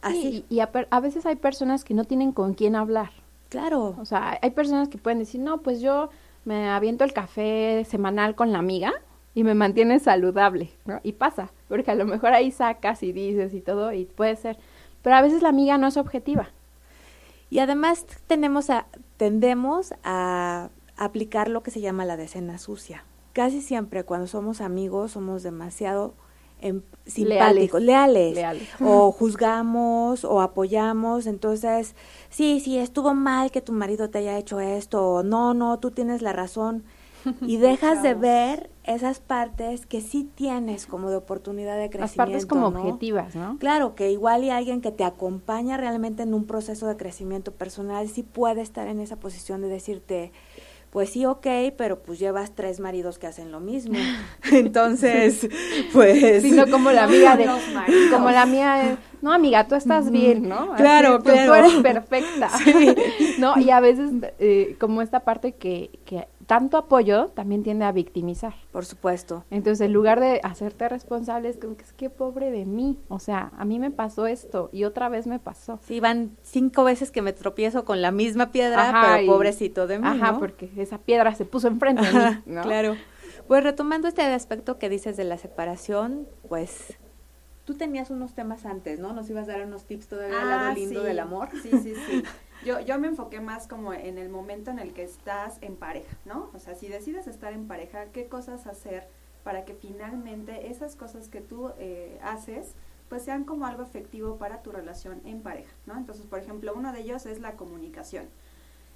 [0.00, 3.10] Así, Sí, y, a, a veces hay personas que no tienen con quién hablar.
[3.48, 3.96] claro.
[4.00, 6.10] O sea, hay personas que pueden decir, no, pues yo
[6.44, 8.92] me aviento el café semanal con la amiga
[9.34, 11.00] y me mantiene saludable, ¿no?
[11.02, 14.58] Y pasa, porque a lo mejor ahí sacas y dices y todo, y puede ser.
[15.02, 16.48] Pero a veces la amiga no es objetiva.
[17.50, 20.68] Y además tenemos a, tendemos a
[20.98, 23.04] aplicar lo que se llama la decena sucia.
[23.32, 26.14] Casi siempre cuando somos amigos somos demasiado
[26.60, 28.68] em, simpáticos, leales, Leales.
[28.80, 31.94] o juzgamos o apoyamos, entonces,
[32.30, 35.92] sí, sí, estuvo mal que tu marido te haya hecho esto, o no, no, tú
[35.92, 36.82] tienes la razón,
[37.42, 42.00] y dejas de ver esas partes que sí tienes como de oportunidad de crecimiento.
[42.00, 42.80] Las partes como ¿no?
[42.80, 43.58] objetivas, ¿no?
[43.58, 48.08] Claro, que igual y alguien que te acompaña realmente en un proceso de crecimiento personal
[48.08, 50.32] sí puede estar en esa posición de decirte,
[50.98, 53.96] pues sí, ok, pero pues llevas tres maridos que hacen lo mismo.
[54.50, 55.48] Entonces,
[55.92, 56.42] pues...
[56.42, 57.48] Sino como la amiga de,
[58.10, 60.72] como la mía de, no amiga, tú estás bien, ¿no?
[60.72, 61.52] Así, Claro, tú, claro.
[61.52, 62.50] Tú eres perfecta,
[63.38, 63.56] ¿no?
[63.60, 68.54] Y a veces eh, como esta parte que, que tanto apoyo también tiende a victimizar.
[68.72, 69.44] Por supuesto.
[69.50, 72.98] Entonces, en lugar de hacerte responsable, es como que es que pobre de mí.
[73.08, 75.78] O sea, a mí me pasó esto y otra vez me pasó.
[75.86, 79.86] Sí, van cinco veces que me tropiezo con la misma piedra, Ajá, pero y- pobrecito
[79.86, 80.38] de mí, Ajá, ¿no?
[80.38, 82.62] porque esa piedra se puso enfrente de mí, ¿no?
[82.62, 82.96] Claro.
[83.46, 86.94] Pues retomando este aspecto que dices de la separación, pues
[87.66, 89.12] tú tenías unos temas antes, ¿no?
[89.12, 91.06] Nos ibas a dar unos tips todavía del lado Ah, lindo sí.
[91.06, 91.50] del amor.
[91.62, 92.22] Sí, sí, sí.
[92.64, 96.16] Yo, yo me enfoqué más como en el momento en el que estás en pareja,
[96.24, 96.50] ¿no?
[96.54, 99.08] O sea, si decides estar en pareja, ¿qué cosas hacer
[99.48, 102.74] para que finalmente esas cosas que tú eh, haces,
[103.08, 105.96] pues sean como algo efectivo para tu relación en pareja, ¿no?
[105.96, 108.26] Entonces, por ejemplo, uno de ellos es la comunicación.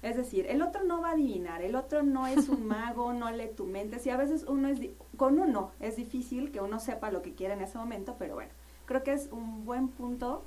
[0.03, 3.31] Es decir, el otro no va a adivinar, el otro no es un mago, no
[3.31, 3.97] lee tu mente.
[3.97, 4.79] Si a veces uno es,
[5.17, 8.51] con uno es difícil que uno sepa lo que quiere en ese momento, pero bueno,
[8.85, 10.43] creo que es un buen punto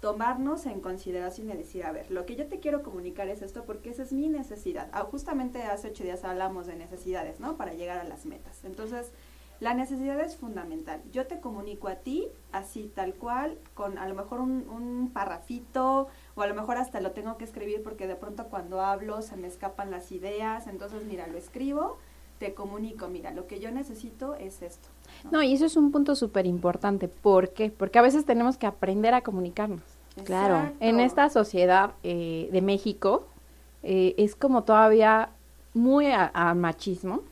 [0.00, 3.64] tomarnos en consideración y decir, a ver, lo que yo te quiero comunicar es esto
[3.64, 4.88] porque esa es mi necesidad.
[4.92, 7.56] Ah, justamente hace ocho días hablamos de necesidades, ¿no?
[7.56, 8.64] Para llegar a las metas.
[8.64, 9.12] Entonces,
[9.60, 11.02] la necesidad es fundamental.
[11.12, 16.08] Yo te comunico a ti así tal cual, con a lo mejor un, un parrafito
[16.34, 19.36] o a lo mejor hasta lo tengo que escribir porque de pronto cuando hablo se
[19.36, 20.66] me escapan las ideas.
[20.66, 21.98] Entonces, mira, lo escribo,
[22.38, 24.88] te comunico, mira, lo que yo necesito es esto.
[25.30, 27.08] No, y eso es un punto súper importante.
[27.08, 27.70] ¿Por qué?
[27.70, 29.82] Porque a veces tenemos que aprender a comunicarnos.
[30.24, 30.72] Claro.
[30.80, 33.26] En esta sociedad eh, de México
[33.82, 35.30] eh, es como todavía
[35.74, 37.22] muy a, a machismo.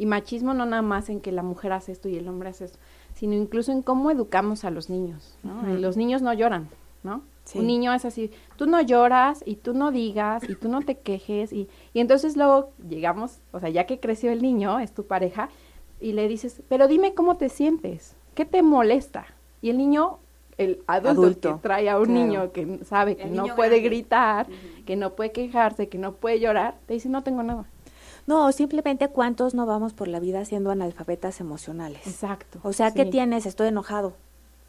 [0.00, 2.66] Y machismo no nada más en que la mujer hace esto y el hombre hace
[2.66, 2.78] esto,
[3.14, 5.36] sino incluso en cómo educamos a los niños.
[5.66, 6.68] Los niños no lloran,
[7.02, 7.22] ¿no?
[7.42, 7.58] Sí.
[7.58, 10.98] Un niño es así, tú no lloras y tú no digas y tú no te
[10.98, 15.04] quejes y, y entonces luego llegamos, o sea, ya que creció el niño, es tu
[15.04, 15.48] pareja,
[16.00, 19.26] y le dices, pero dime cómo te sientes, ¿qué te molesta?
[19.62, 20.18] Y el niño,
[20.56, 22.20] el adulto, Adulto, que trae a un claro.
[22.20, 23.88] niño que sabe que El no puede grande.
[23.88, 24.46] gritar,
[24.86, 27.64] que no puede quejarse, que no puede llorar, te dice, no tengo nada.
[28.26, 32.06] No, simplemente cuántos no vamos por la vida siendo analfabetas emocionales.
[32.06, 32.58] Exacto.
[32.62, 33.10] O sea, ¿qué sí.
[33.10, 33.46] tienes?
[33.46, 34.12] Estoy enojado.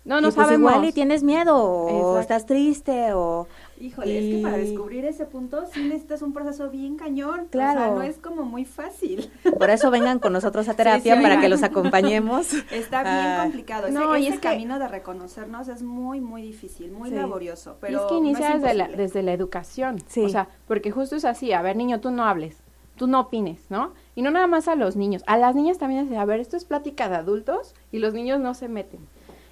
[0.10, 0.72] No, no Y pues sabemos.
[0.72, 2.20] igual y tienes miedo o Exacto.
[2.20, 3.48] estás triste o
[3.80, 7.48] Híjole, es que para Y- descubrir ese punto sí necesitas un proceso bien cañón.
[7.52, 7.80] Claro.
[7.80, 9.32] O sea, no es como muy fácil.
[9.60, 11.42] por eso vengan con nosotros a terapia sí, para vengan.
[11.42, 12.52] que los acompañemos.
[12.72, 13.40] Está bien Ah.
[13.44, 13.86] complicado.
[13.88, 17.16] Ese, No, y ese es que- camino de reconocernos es muy, muy difícil, muy Sí.
[17.16, 17.74] laborioso.
[17.74, 20.02] Y Pero es que no inicia desde, la, desde la educación.
[20.08, 20.22] Sí.
[20.26, 22.58] O sea, porque justo es así, a ver, niño, tú no hables,
[22.98, 23.94] tú no opines, ¿no?
[24.16, 26.40] Y no nada más a los niños, a las niñas también es de, a ver,
[26.40, 29.00] esto es plática de adultos y los niños no se meten.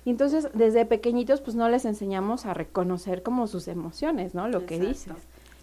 [0.07, 4.47] Y entonces, desde pequeñitos, pues no les enseñamos a reconocer como sus emociones, ¿no?
[4.47, 5.13] Lo que dices.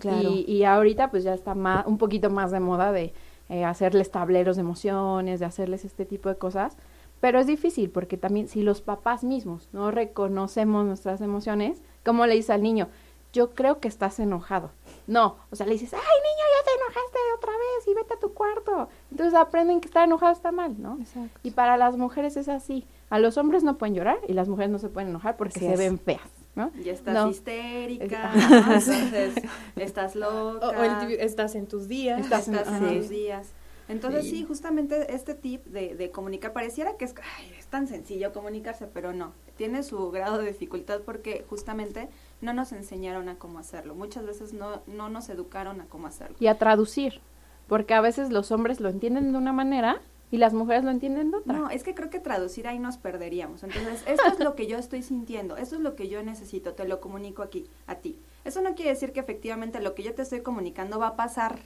[0.00, 0.20] Claro.
[0.20, 3.14] Y, y ahorita, pues ya está más, un poquito más de moda de
[3.48, 6.76] eh, hacerles tableros de emociones, de hacerles este tipo de cosas.
[7.22, 12.35] Pero es difícil porque también si los papás mismos no reconocemos nuestras emociones, ¿cómo le
[12.35, 12.88] dices al niño?
[13.33, 14.72] Yo creo que estás enojado.
[15.07, 18.20] No, o sea, le dices, ay niño, ya te enojaste otra vez y vete a
[18.20, 18.90] tu cuarto.
[19.11, 20.98] Entonces aprenden que estar enojado está mal, ¿no?
[21.00, 21.40] Exacto.
[21.42, 22.87] Y para las mujeres es así.
[23.14, 25.66] A los hombres no pueden llorar y las mujeres no se pueden enojar porque Así
[25.68, 25.79] se es.
[25.79, 26.72] ven feas, ¿no?
[26.83, 27.31] Ya estás No.
[27.31, 28.94] histérica, Es- ¿no?
[29.05, 29.35] entonces
[29.77, 30.66] estás loca.
[30.68, 32.20] O, o el ti- estás en tus días.
[32.20, 33.53] Estás estás en- tus días.
[33.87, 34.31] Entonces Sí.
[34.38, 34.44] sí.
[34.44, 39.12] justamente este tip de, de comunicar, pareciera que es, ay, es tan sencillo comunicarse, pero
[39.12, 42.09] no, tiene su grado de dificultad porque justamente
[42.40, 43.94] no nos enseñaron a cómo hacerlo.
[43.94, 46.35] Muchas veces no, no nos educaron a cómo hacerlo.
[46.40, 47.20] Y a traducir,
[47.68, 50.00] porque a veces los hombres lo entienden de una manera
[50.34, 51.56] y las mujeres lo entienden de otra.
[51.56, 53.62] No, es que creo que traducir ahí nos perderíamos.
[53.62, 56.88] Entonces, esto es lo que yo estoy sintiendo, esto es lo que yo necesito, te
[56.88, 58.18] lo comunico aquí, a ti.
[58.44, 61.60] Eso no quiere decir que efectivamente lo que yo te estoy comunicando va a pasar.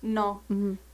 [0.00, 0.44] No,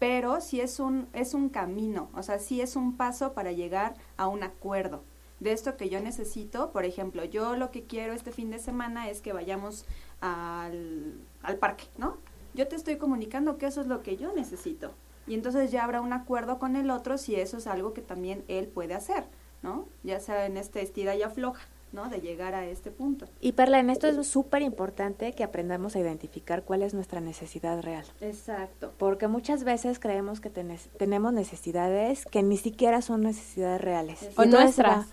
[0.00, 3.94] pero sí es un, es un camino, o sea, sí es un paso para llegar
[4.16, 5.04] a un acuerdo.
[5.38, 9.08] De esto que yo necesito, por ejemplo, yo lo que quiero este fin de semana
[9.08, 9.84] es que vayamos
[10.20, 12.16] al, al parque, ¿no?
[12.54, 14.90] Yo te estoy comunicando que eso es lo que yo necesito.
[15.26, 18.44] Y entonces ya habrá un acuerdo con el otro si eso es algo que también
[18.48, 19.24] él puede hacer,
[19.62, 19.86] ¿no?
[20.02, 22.08] Ya sea en este estira y afloja, ¿no?
[22.08, 23.26] De llegar a este punto.
[23.40, 27.80] Y Perla, en esto es súper importante que aprendamos a identificar cuál es nuestra necesidad
[27.82, 28.04] real.
[28.20, 28.92] Exacto.
[28.98, 34.28] Porque muchas veces creemos que tenes- tenemos necesidades que ni siquiera son necesidades reales.
[34.36, 35.06] O nuestras.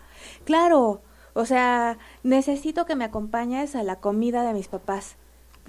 [0.45, 1.01] Claro,
[1.33, 5.15] o sea, necesito que me acompañes a la comida de mis papás.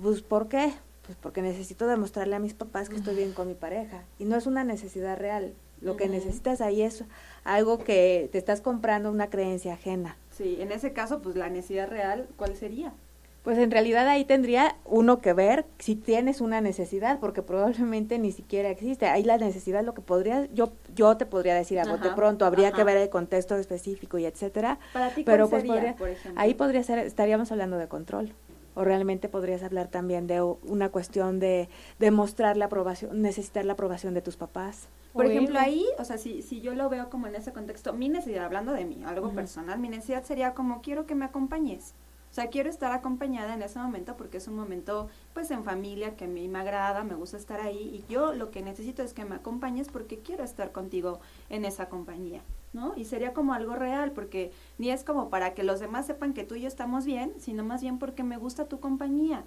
[0.03, 0.75] Pues, ¿por qué?
[1.07, 4.03] Pues porque necesito demostrarle a mis papás que estoy bien con mi pareja.
[4.19, 5.53] Y no es una necesidad real.
[5.83, 7.05] Lo que necesitas ahí es
[7.45, 10.17] algo que te estás comprando una creencia ajena.
[10.31, 12.95] Sí, en ese caso, pues la necesidad real, ¿cuál sería?
[13.43, 18.33] Pues en realidad ahí tendría uno que ver si tienes una necesidad, porque probablemente ni
[18.33, 19.05] siquiera existe.
[19.05, 22.69] Ahí la necesidad, lo que podría, yo, yo te podría decir a bote pronto, habría
[22.69, 22.77] ajá.
[22.79, 24.79] que ver el contexto específico y etcétera.
[24.95, 26.41] Para ti, Pero ¿cuál pues sería, podría- por ejemplo?
[26.41, 28.33] ahí podría ser, estaríamos hablando de control.
[28.75, 34.15] O realmente podrías hablar también de una cuestión de demostrar la aprobación, necesitar la aprobación
[34.15, 34.89] de tus papás.
[35.17, 35.31] Por Bueno.
[35.31, 38.45] ejemplo, ahí, o sea, si, si yo lo veo como en ese contexto, mi necesidad,
[38.47, 41.95] hablando de mí, algo personal, mi necesidad sería como quiero que me acompañes.
[42.31, 46.17] O sea, quiero estar acompañada en ese momento porque es un momento, pues, en familia
[46.17, 49.15] que a mí me agrada, me gusta estar ahí y yo lo que necesito es
[49.15, 52.43] que me acompañes porque quiero estar contigo en esa compañía,
[52.75, 52.93] ¿no?
[52.97, 56.45] Y sería como algo real porque ni es como para que los demás sepan que
[56.45, 59.45] tú y yo estamos bien, sino más bien porque me gusta tu compañía.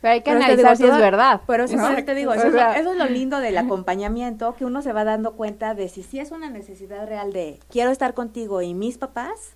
[0.00, 1.42] Pero hay que Pero analizar digo, si es verdad.
[1.46, 4.64] Pero eso, te digo, eso, es lo, sea, eso es lo lindo del acompañamiento, que
[4.64, 8.12] uno se va dando cuenta de si sí es una necesidad real de quiero estar
[8.14, 9.54] contigo y mis papás,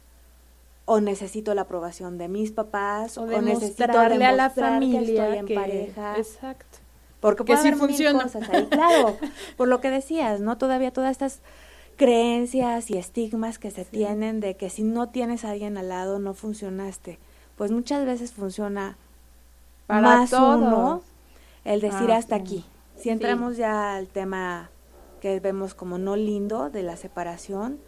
[0.84, 4.86] o necesito la aprobación de mis papás, O o, necesito demostrarle a la demostrar que
[4.86, 6.16] familia estoy en que- pareja.
[6.16, 6.78] Exacto.
[7.18, 8.22] Porque que puede sí haber mil funciona.
[8.22, 9.16] cosas ahí, claro,
[9.56, 10.58] por lo que decías, ¿no?
[10.58, 11.40] Todavía todas estas
[11.96, 16.18] creencias y estigmas que se tienen de que si no tienes a alguien al lado
[16.18, 17.18] no funcionaste.
[17.56, 18.96] pues muchas veces funciona
[19.86, 20.56] Para más todos.
[20.60, 21.02] uno
[21.64, 22.42] el decir Ah, hasta sí.
[22.42, 22.64] aquí.
[22.96, 24.70] Si entramos ya al tema
[25.20, 27.78] que vemos como no lindo de la separación,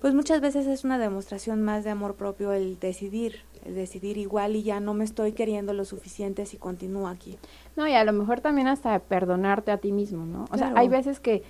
[0.00, 4.56] pues muchas veces es una demostración más de amor propio el decidir, el decidir igual
[4.56, 7.36] y ya no me estoy queriendo lo suficiente si continúo aquí.
[7.76, 10.46] No, y a lo mejor también hasta perdonarte a ti mismo, ¿no?
[10.50, 11.42] O sea, hay veces que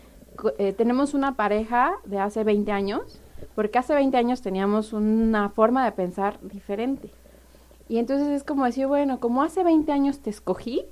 [0.58, 3.20] eh, tenemos una pareja de hace 20 años,
[3.54, 7.10] porque hace 20 años teníamos una forma de pensar diferente.
[7.88, 10.84] Y entonces es como decir, bueno, como hace 20 años te escogí,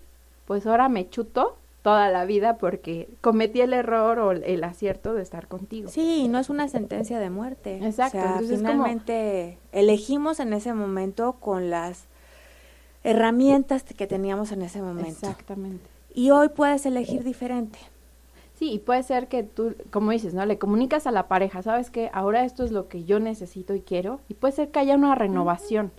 [0.47, 5.23] pues ahora me chuto toda la vida porque cometí el error o el- acierto de
[5.23, 5.89] estar contigo.
[5.89, 7.77] Sí, no es una sentencia de muerte.
[7.85, 12.07] Exacto, O sea, entonces es como- finalmente elegimos en ese momento con las
[13.05, 15.09] herramientas que teníamos en ese momento.
[15.29, 15.89] Exactamente.
[16.15, 17.79] Y hoy puedes elegir diferente.
[18.59, 20.45] Sí, y puede ser que tú, como dices, ¿no?
[20.47, 22.11] Le comunicas a la pareja, ¿sabes qué?
[22.15, 24.21] Ahora esto es lo que yo necesito y quiero.
[24.29, 25.93] Y puede ser que haya una renovación.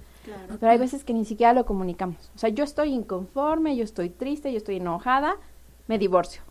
[0.60, 2.32] Pero hay veces que ni siquiera lo comunicamos.
[2.36, 5.36] O sea, yo estoy inconforme, yo estoy triste, yo estoy enojada,
[5.88, 6.42] me divorcio.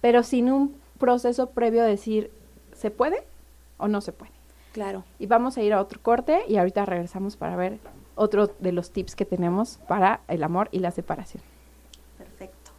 [0.00, 2.30] Pero sin un proceso previo de decir,
[2.74, 3.24] ¿se puede
[3.78, 4.32] o no se puede?
[4.72, 5.04] Claro.
[5.18, 7.78] Y vamos a ir a otro corte y ahorita regresamos para ver
[8.16, 11.42] otro de los tips que tenemos para el amor y la separación.
[12.18, 12.70] Perfecto.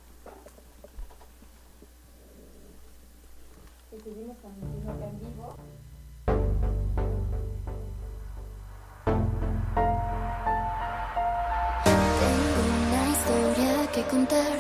[4.06, 4.22] Tengo
[12.70, 14.54] una historia que contar,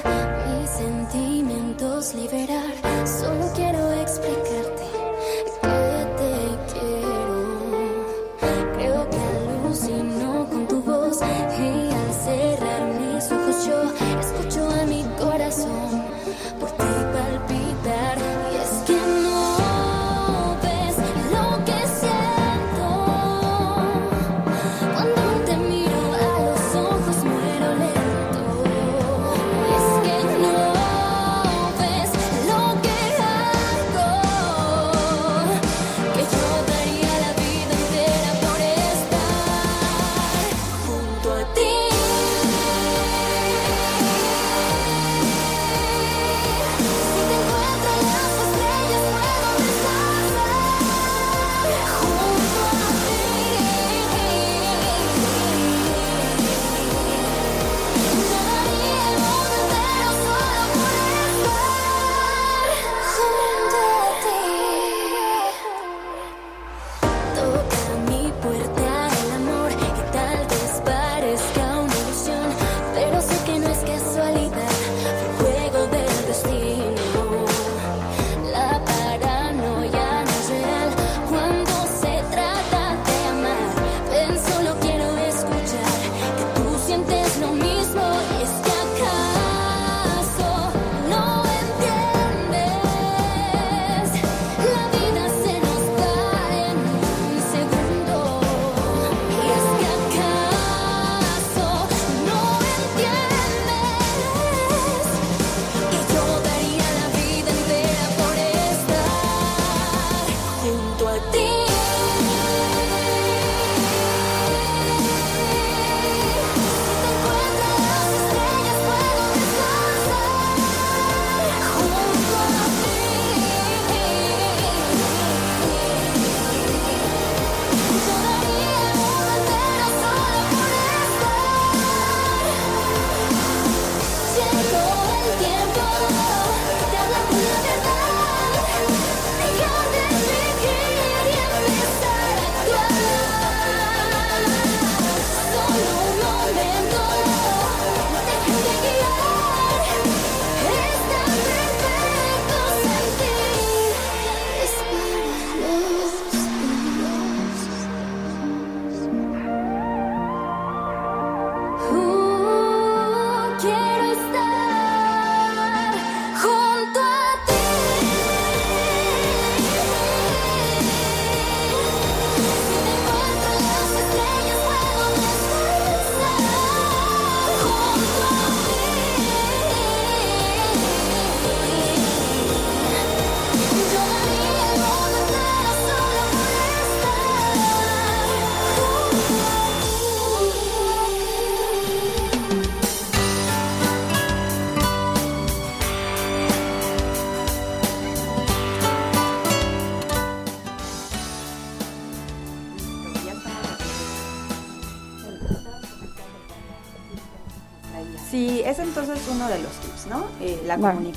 [0.50, 2.64] mis sentimientos liberar.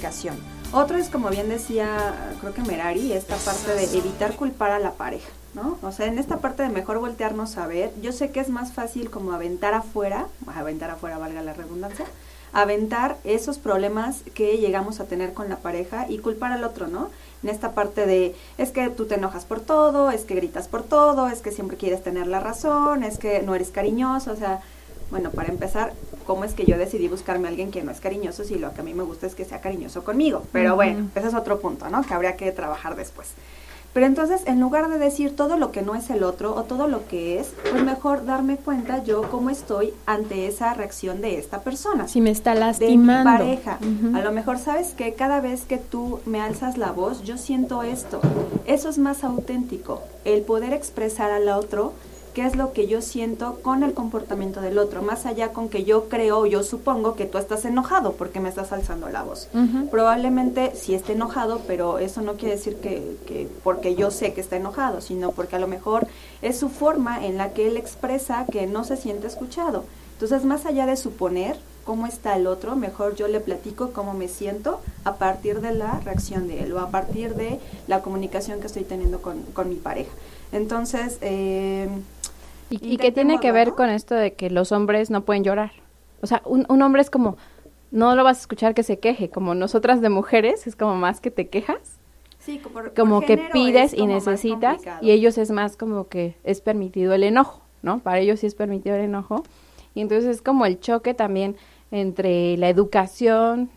[0.09, 0.37] Comunicación.
[0.73, 4.93] Otro es, como bien decía, creo que Merari, esta parte de evitar culpar a la
[4.93, 5.79] pareja, ¿no?
[5.83, 8.73] O sea, en esta parte de mejor voltearnos a ver, yo sé que es más
[8.73, 12.05] fácil como aventar afuera, aventar afuera valga la redundancia,
[12.53, 17.09] aventar esos problemas que llegamos a tener con la pareja y culpar al otro, ¿no?
[17.43, 20.83] En esta parte de, es que tú te enojas por todo, es que gritas por
[20.83, 24.61] todo, es que siempre quieres tener la razón, es que no eres cariñoso, o sea,
[25.11, 25.93] bueno, para empezar,
[26.27, 28.81] ¿cómo es que yo decidí buscarme a alguien que no es cariñoso si lo que
[28.81, 30.43] a mí me gusta es que sea cariñoso conmigo?
[30.53, 32.03] Pero bueno, ese es otro punto, ¿no?
[32.03, 33.29] Que habría que trabajar después.
[33.95, 36.89] Pero entonces, en lugar de decir todo lo que no es el otro o todo
[36.89, 41.63] lo que es, pues mejor darme cuenta yo cómo estoy ante esa reacción de esta
[41.63, 43.31] persona Si me está de mi lastimando.
[43.31, 43.79] pareja.
[44.15, 47.83] A lo mejor sabes que cada vez que tú me alzas la voz, yo siento
[47.83, 48.21] esto.
[48.67, 51.95] Eso es más auténtico, el poder expresar al otro
[52.35, 55.85] qué es lo que yo siento con el comportamiento del otro, más allá con que
[55.85, 59.49] yo creo, yo supongo que tú estás enojado porque me estás alzando la voz.
[59.55, 59.89] Ujú.
[59.91, 64.41] Probablemente sí esté enojado, pero eso no quiere decir que, que porque yo sé que
[64.41, 66.07] está enojado, sino porque a lo mejor
[66.43, 69.85] es su forma en la que él expresa que no se siente escuchado.
[70.15, 74.29] Entonces, más allá de suponer cómo está el otro, mejor yo le platico cómo me
[74.29, 78.67] siento a partir de la reacción de él o a partir de la comunicación que
[78.67, 80.11] estoy teniendo con, con mi pareja.
[80.53, 81.89] Entonces, eh,
[82.71, 85.73] Y, y que tiene que ver con esto de que los hombres no pueden llorar.
[86.21, 87.37] O sea, un, un hombre es como,
[87.91, 91.21] no lo vas a escuchar que se queje, como nosotras de mujeres, es como más
[91.21, 91.79] que te quejas,
[92.39, 96.37] sí, por- como por que pides es y necesitas, y ellos es más como que
[96.45, 98.01] es permitido el enojo, ¿no?
[98.01, 99.45] Para ellos sí es permitido el enojo.
[99.95, 101.57] Y entonces es como el choque también
[101.91, 103.71] entre la educación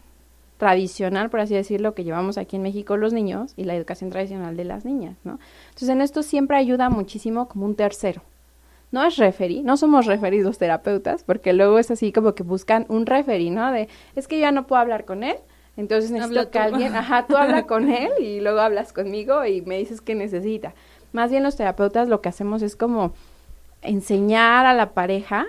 [0.57, 4.55] tradicional, por así decirlo, que llevamos aquí en México los niños y la educación tradicional
[4.57, 5.39] de las niñas, ¿no?
[5.69, 8.21] Entonces en esto siempre ayuda muchísimo como un tercero.
[8.91, 12.85] No es referí, no somos referís los terapeutas, porque luego es así como que buscan
[12.89, 13.71] un referí, ¿no?
[13.71, 15.37] De, es que ya no puedo hablar con él,
[15.77, 16.65] entonces necesito Habla que tú.
[16.65, 20.73] alguien, ajá, tú habla con él y luego hablas conmigo y me dices que necesita.
[21.13, 23.13] Más bien los terapeutas lo que hacemos es como
[23.81, 25.47] enseñar a la pareja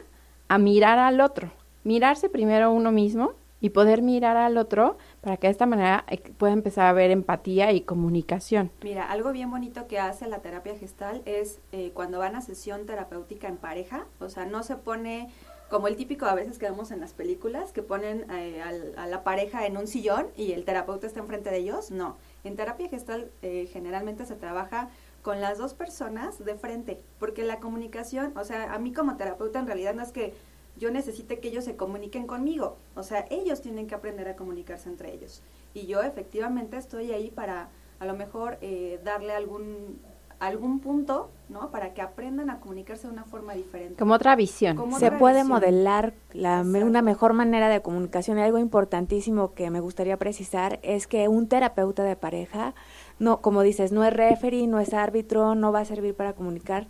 [0.48, 1.50] a mirar al otro,
[1.84, 3.32] mirarse primero uno mismo
[3.62, 7.10] y poder mirar al otro para que de esta manera eh, pueda empezar a haber
[7.10, 8.70] empatía y comunicación.
[8.82, 12.84] Mira, algo bien bonito que hace la terapia gestal es eh, cuando van a sesión
[12.84, 15.30] terapéutica en pareja, o sea, no se pone
[15.72, 18.60] como el típico a veces que vemos en las películas, que ponen eh,
[18.94, 22.18] a la pareja en un sillón y el terapeuta está enfrente de ellos, no.
[22.44, 24.90] En terapia gestal eh, generalmente se trabaja
[25.22, 29.60] con las dos personas de frente, porque la comunicación, o sea, a mí como terapeuta
[29.60, 30.34] en realidad no es que
[30.78, 34.88] yo necesite que ellos se comuniquen conmigo, o sea, ellos tienen que aprender a comunicarse
[34.88, 35.42] entre ellos.
[35.74, 37.68] Y yo efectivamente estoy ahí para
[37.98, 40.00] a lo mejor eh, darle algún
[40.42, 41.70] algún punto, ¿no?
[41.70, 43.94] Para que aprendan a comunicarse de una forma diferente.
[43.94, 44.76] Como otra visión.
[44.76, 45.48] Como Se otra puede visión.
[45.48, 48.38] modelar la, una mejor manera de comunicación.
[48.38, 52.74] Y algo importantísimo que me gustaría precisar es que un terapeuta de pareja,
[53.20, 56.88] no, como dices, no es referee, no es árbitro, no va a servir para comunicar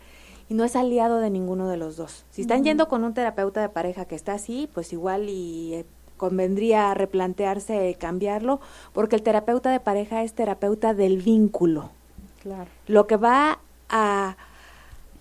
[0.53, 2.27] y no es aliado de ninguno de los dos.
[2.31, 5.87] Si están yendo con un terapeuta de pareja que está así, pues igual y eh,
[6.19, 8.61] convendría replantearse cambiarlo,
[8.93, 11.89] porque el terapeuta de pareja es terapeuta del vínculo
[12.43, 12.67] Claro.
[12.87, 14.37] lo que va a,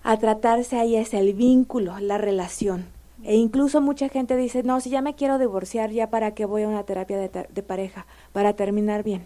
[0.04, 2.84] a tratarse ahí es el vínculo, la relación.
[3.24, 6.64] E incluso mucha gente dice, no, si ya me quiero divorciar, ya para qué voy
[6.64, 8.04] a una terapia de, ter- de pareja,
[8.34, 9.24] para terminar bien,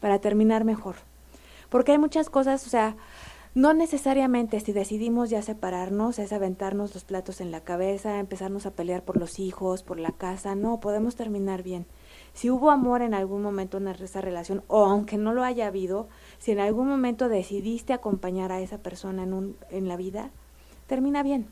[0.00, 0.96] para terminar mejor.
[1.68, 2.96] Porque hay muchas cosas, o sea,
[3.54, 8.72] no necesariamente si decidimos ya separarnos es aventarnos los platos en la cabeza, empezarnos a
[8.72, 11.86] pelear por los hijos, por la casa, no, podemos terminar bien.
[12.32, 16.08] Si hubo amor en algún momento en esa relación, o aunque no lo haya habido,
[16.38, 20.30] si en algún momento decidiste acompañar a esa persona en, un, en la vida,
[20.88, 21.46] termina bien.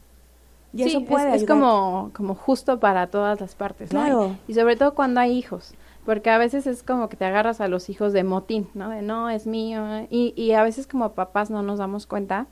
[0.73, 4.01] Y Sí, eso puede es, es como, como justo para todas las partes, ¿no?
[4.01, 4.37] Claro.
[4.49, 5.75] Y, y sobre todo cuando hay hijos,
[6.05, 8.91] porque a veces es como que te agarras a los hijos de motín, ¿no?
[8.91, 9.85] De no, es mío.
[9.97, 12.47] eh, Y, y a veces como papás no nos damos cuenta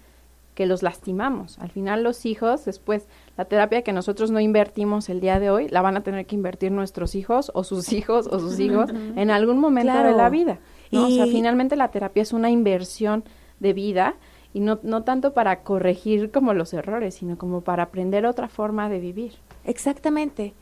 [0.54, 1.58] que los lastimamos.
[1.58, 5.68] Al final los hijos, después, la terapia que nosotros no invertimos el día de hoy,
[5.68, 9.30] la van a tener que invertir nuestros hijos o sus hijos o sus hijos en
[9.30, 10.10] algún momento Claro.
[10.10, 10.58] de la vida.
[10.90, 11.06] ¿no?
[11.06, 13.24] O sea, finalmente la terapia es una inversión
[13.60, 14.14] de vida
[14.52, 18.88] y no, no tanto para corregir como los errores, sino como para aprender otra forma
[18.88, 19.34] de vivir.
[19.64, 20.52] Exactamente.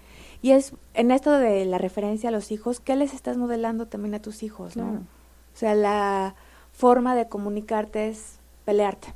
[0.40, 4.14] Y es en esto de la referencia a los hijos, ¿qué les estás modelando también
[4.14, 4.76] a tus hijos?
[4.76, 4.86] no?
[4.86, 6.34] O sea, la
[6.72, 9.14] forma de comunicarte es pelearte.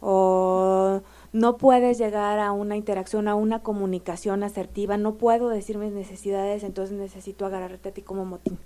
[0.00, 1.00] O
[1.32, 4.98] no puedes llegar a una interacción, a una comunicación asertiva.
[4.98, 8.58] No puedo decir mis necesidades, entonces necesito agarrarte a ti como motín.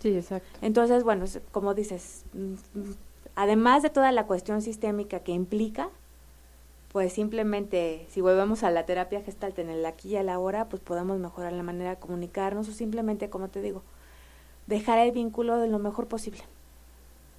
[0.00, 0.58] Sí, exacto.
[0.62, 2.94] Entonces, bueno, como dices, mm, mm,
[3.34, 5.90] además de toda la cuestión sistémica que implica,
[6.92, 10.68] pues simplemente si volvemos a la terapia gestal en el aquí y a la hora,
[10.68, 13.82] pues podemos mejorar la manera de comunicarnos o simplemente, como te digo,
[14.66, 16.40] dejar el vínculo de lo mejor posible.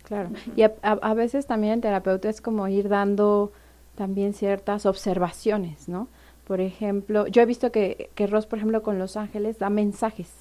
[0.03, 3.51] Claro, y a, a, veces también el terapeuta es como ir dando
[3.95, 6.07] también ciertas observaciones, ¿no?
[6.47, 10.31] Por ejemplo, yo he visto que, que Ross, por ejemplo, con Los Ángeles da mensajes.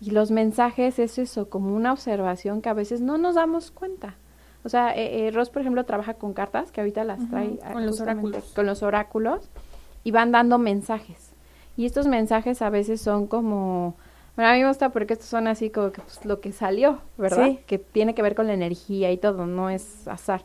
[0.00, 4.16] Y los mensajes es eso, como una observación que a veces no nos damos cuenta.
[4.64, 7.86] O sea, eh, eh, Ross, por ejemplo, trabaja con cartas, que ahorita las trae con
[7.86, 8.44] los oráculos.
[8.54, 9.48] Con los oráculos,
[10.04, 11.32] y van dando mensajes.
[11.76, 13.94] Y estos mensajes a veces son como...
[14.36, 16.98] Bueno, a mí me gusta porque estos son así como que pues, lo que salió,
[17.18, 17.58] ¿verdad?
[17.66, 20.42] Que tiene que ver con la energía y todo, no es azar.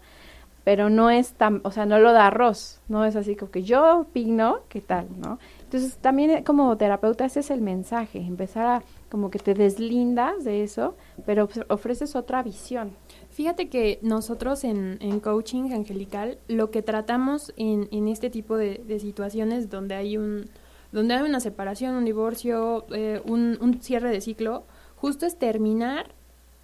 [0.63, 3.63] Pero no es tan, o sea, no lo da Ross, no es así como que
[3.63, 5.39] yo opino, ¿qué tal, no?
[5.63, 10.43] Entonces, también eh, como terapeuta ese es el mensaje, empezar a como que te deslindas
[10.43, 10.95] de eso,
[11.25, 12.91] pero ofreces otra visión.
[13.35, 18.81] Fíjate que nosotros en, en coaching angelical lo que tratamos en, en este tipo de,
[18.87, 20.45] de, situaciones donde hay un
[20.93, 24.63] donde hay una separación, un divorcio, eh, un, un, cierre de ciclo,
[24.95, 26.11] justo es terminar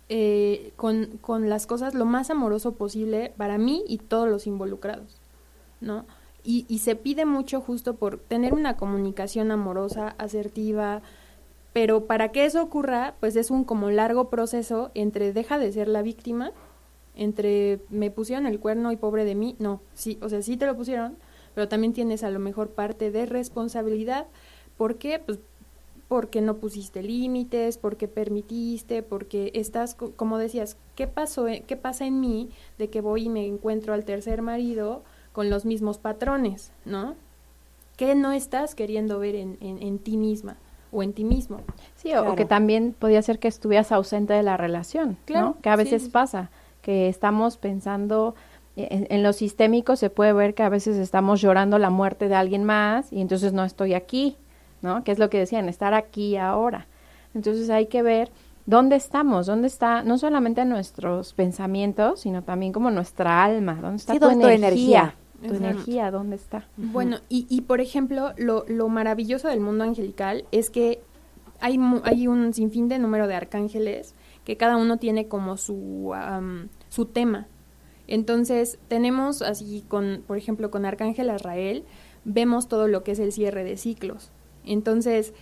[0.08, 5.20] eh, con, con las cosas lo más amoroso posible para mí y todos los involucrados,
[5.82, 6.06] ¿no?
[6.42, 11.02] Y, y se pide mucho justo por tener una comunicación amorosa, asertiva,
[11.74, 15.88] pero para que eso ocurra, pues es un como largo proceso entre deja de ser
[15.88, 16.52] la víctima,
[17.16, 20.66] entre me pusieron el cuerno y pobre de mí, no, sí, o sea, sí te
[20.66, 21.18] lo pusieron,
[21.56, 24.28] pero también tienes a lo mejor parte de responsabilidad.
[24.78, 25.20] ¿Por qué?
[25.20, 25.40] Pues
[26.08, 32.20] porque no pusiste límites, porque permitiste, porque estás, como decías, ¿qué pasó, qué pasa en
[32.20, 37.16] mí de que voy y me encuentro al tercer marido con los mismos patrones, ¿no?
[37.96, 40.58] ¿Qué no estás queriendo ver en, en, en ti misma?
[40.92, 41.62] O en ti mismo.
[41.96, 45.76] Sí, o que también podía ser que estuvieras ausente de la relación, claro, Que a
[45.76, 46.50] veces pasa,
[46.82, 48.36] que estamos pensando
[48.76, 52.36] en, en, lo sistémico se puede ver que a veces estamos llorando la muerte de
[52.36, 54.38] alguien más y entonces no estoy aquí,
[54.82, 55.04] ¿no?
[55.04, 56.88] Que es lo que decían, estar aquí ahora.
[57.34, 58.32] Entonces hay que ver
[58.66, 64.18] dónde estamos, dónde está no solamente nuestros pensamientos, sino también como nuestra alma, dónde está
[64.18, 64.56] tu, energía.
[64.56, 66.68] energía tu energía, ¿dónde está?
[66.78, 71.02] Bueno, y, y por ejemplo, lo, lo maravilloso del mundo angelical es que
[71.60, 76.14] hay, hay un sinfín de número de arcángeles que cada uno tiene como su,
[76.90, 77.48] su tema.
[78.08, 81.86] Entonces, tenemos así con, por ejemplo, con Arcángel Azrael,
[82.26, 84.32] vemos todo lo que es el cierre de ciclos.
[84.66, 85.34] Entonces,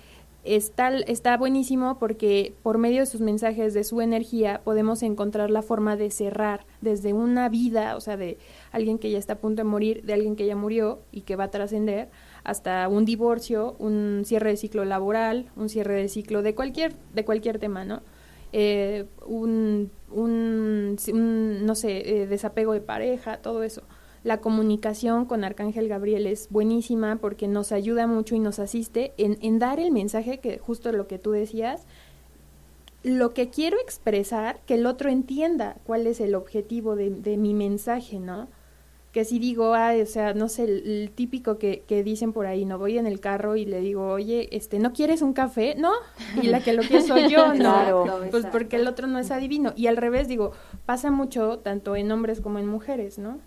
[0.44, 5.62] está, está buenísimo porque por medio de sus mensajes, de su energía, podemos encontrar la
[5.62, 8.38] forma de cerrar desde una vida, o sea, de
[8.72, 11.36] alguien que ya está a punto de morir, de alguien que ya murió y que
[11.36, 12.10] va a trascender,
[12.44, 17.26] hasta un divorcio, un cierre de ciclo laboral, un cierre de ciclo de cualquier, de
[17.26, 18.02] cualquier tema, ¿no?
[18.52, 20.98] Eh, un, un,
[21.66, 23.84] no sé, eh, desapego de pareja, todo eso.
[24.24, 29.38] La comunicación con Arcángel Gabriel es buenísima porque nos ayuda mucho y nos asiste en,
[29.42, 31.86] en dar el mensaje que justo lo que tú decías,
[33.04, 37.54] lo que quiero expresar, que el otro entienda cuál es el objetivo de, de mi
[37.54, 38.50] mensaje, ¿no?
[39.14, 42.66] Que si digo, ah, o sea, no sé, el, típico que, que, dicen por ahí,
[42.66, 45.76] no voy en el carro y le digo, oye, este, ¿no quieres un café?
[45.76, 45.94] No,
[46.42, 47.56] y la que lo quiere soy yo, ¿no?
[47.56, 48.06] Claro.
[48.30, 49.74] Pues porque el otro no es adivino.
[49.76, 50.52] Y al revés, digo,
[50.86, 53.40] pasa mucho tanto en hombres como en mujeres, ¿no?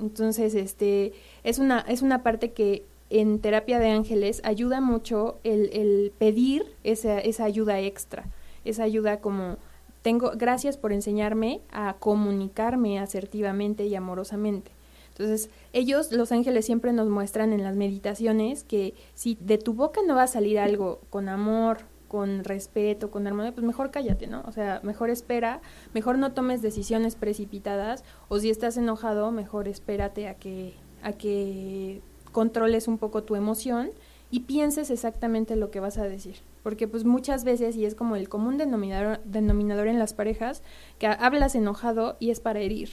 [0.00, 1.12] Entonces, este,
[1.44, 6.66] es una, es una parte que en terapia de ángeles ayuda mucho el, el pedir
[6.84, 8.26] esa, esa ayuda extra,
[8.64, 9.56] esa ayuda como
[10.02, 14.70] tengo, gracias por enseñarme a comunicarme asertivamente y amorosamente.
[15.08, 20.02] Entonces, ellos, los ángeles, siempre nos muestran en las meditaciones que si de tu boca
[20.06, 21.78] no va a salir algo con amor,
[22.08, 24.42] con respeto, con armonía, pues mejor cállate, ¿no?
[24.46, 25.60] O sea, mejor espera,
[25.94, 32.00] mejor no tomes decisiones precipitadas o si estás enojado, mejor espérate a que a que
[32.32, 33.90] controles un poco tu emoción
[34.30, 38.16] y pienses exactamente lo que vas a decir, porque pues muchas veces y es como
[38.16, 40.62] el común denominador denominador en las parejas
[40.98, 42.90] que hablas enojado y es para herir.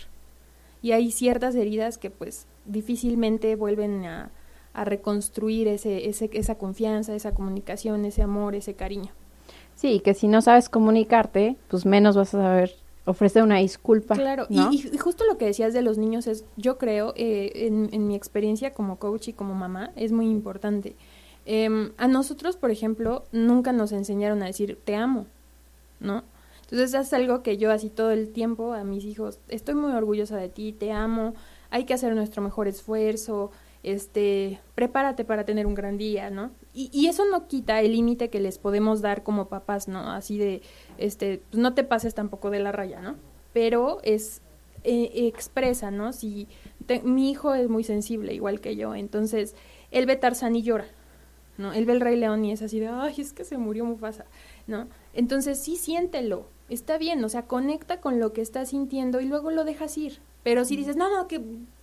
[0.82, 4.32] Y hay ciertas heridas que pues difícilmente vuelven a
[4.74, 9.12] a reconstruir ese, ese, esa confianza, esa comunicación, ese amor, ese cariño.
[9.76, 14.16] Sí, que si no sabes comunicarte, pues menos vas a saber ofrecer una disculpa.
[14.16, 14.60] Claro, y,
[14.92, 18.16] y, justo lo que decías de los niños es, yo creo, eh, en, en, mi
[18.16, 20.96] experiencia como coach y como mamá, es muy importante.
[21.46, 25.26] Eh, a nosotros, por ejemplo, nunca nos enseñaron a decir te amo,
[26.00, 26.24] ¿no?
[26.62, 30.38] Entonces es algo que yo así todo el tiempo a mis hijos, estoy muy orgullosa
[30.38, 31.36] de ti, te amo,
[31.70, 33.52] hay que hacer nuestro mejor esfuerzo,
[33.84, 36.52] este, prepárate para tener un gran día, ¿no?
[36.74, 40.12] Y, y eso no quita el límite que les podemos dar como papás, ¿no?
[40.12, 40.62] Así de,
[40.98, 43.16] este, pues no te pases tampoco de la raya, ¿no?
[43.54, 44.42] Pero es,
[44.86, 46.12] eh, expresa, ¿no?
[46.12, 46.50] Si
[47.04, 49.56] mi hijo es muy sensible, igual que yo, entonces
[49.92, 50.88] él ve Tarzán y llora,
[51.58, 51.72] ¿no?
[51.72, 54.26] Él ve el Rey León y es así de, ay, es que se murió Mufasa,
[54.68, 54.88] ¿no?
[55.14, 59.52] Entonces sí siéntelo, está bien, o sea, conecta con lo que está sintiendo y luego
[59.52, 60.20] lo dejas ir.
[60.44, 61.42] Pero si dices, no, no, que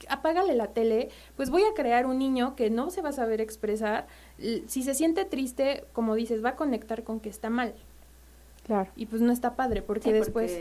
[0.09, 3.41] apágale la tele, pues voy a crear un niño que no se va a saber
[3.41, 4.07] expresar.
[4.67, 7.75] Si se siente triste, como dices, va a conectar con que está mal.
[8.67, 8.91] Claro.
[8.97, 10.59] Y pues no está padre, porque después...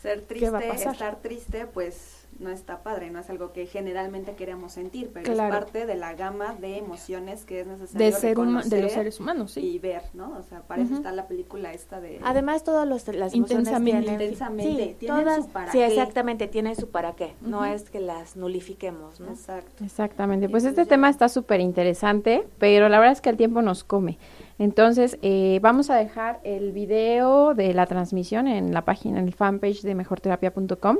[0.00, 5.10] ser triste, estar triste, pues no está padre, no es algo que generalmente queremos sentir,
[5.12, 8.92] pero es parte de la gama de emociones que es necesario de, ser de los
[8.92, 9.60] seres humanos, sí.
[9.60, 10.32] Y ver, ¿no?
[10.38, 12.18] O sea, para eso está la película esta de...
[12.24, 17.64] Además, todas las intensamente, tienen, intensamente, sí, todas, sí, exactamente, tiene su para qué, no
[17.64, 19.28] es que las nulifiquemos, ¿no?
[19.28, 19.84] Exacto.
[19.84, 23.84] Exactamente, pues este tema está súper interesante, pero la verdad es que el tiempo nos
[23.84, 24.18] come.
[24.58, 29.32] Entonces, eh, vamos a dejar el video de la transmisión en la página, en el
[29.32, 30.98] fanpage de mejorterapia.com.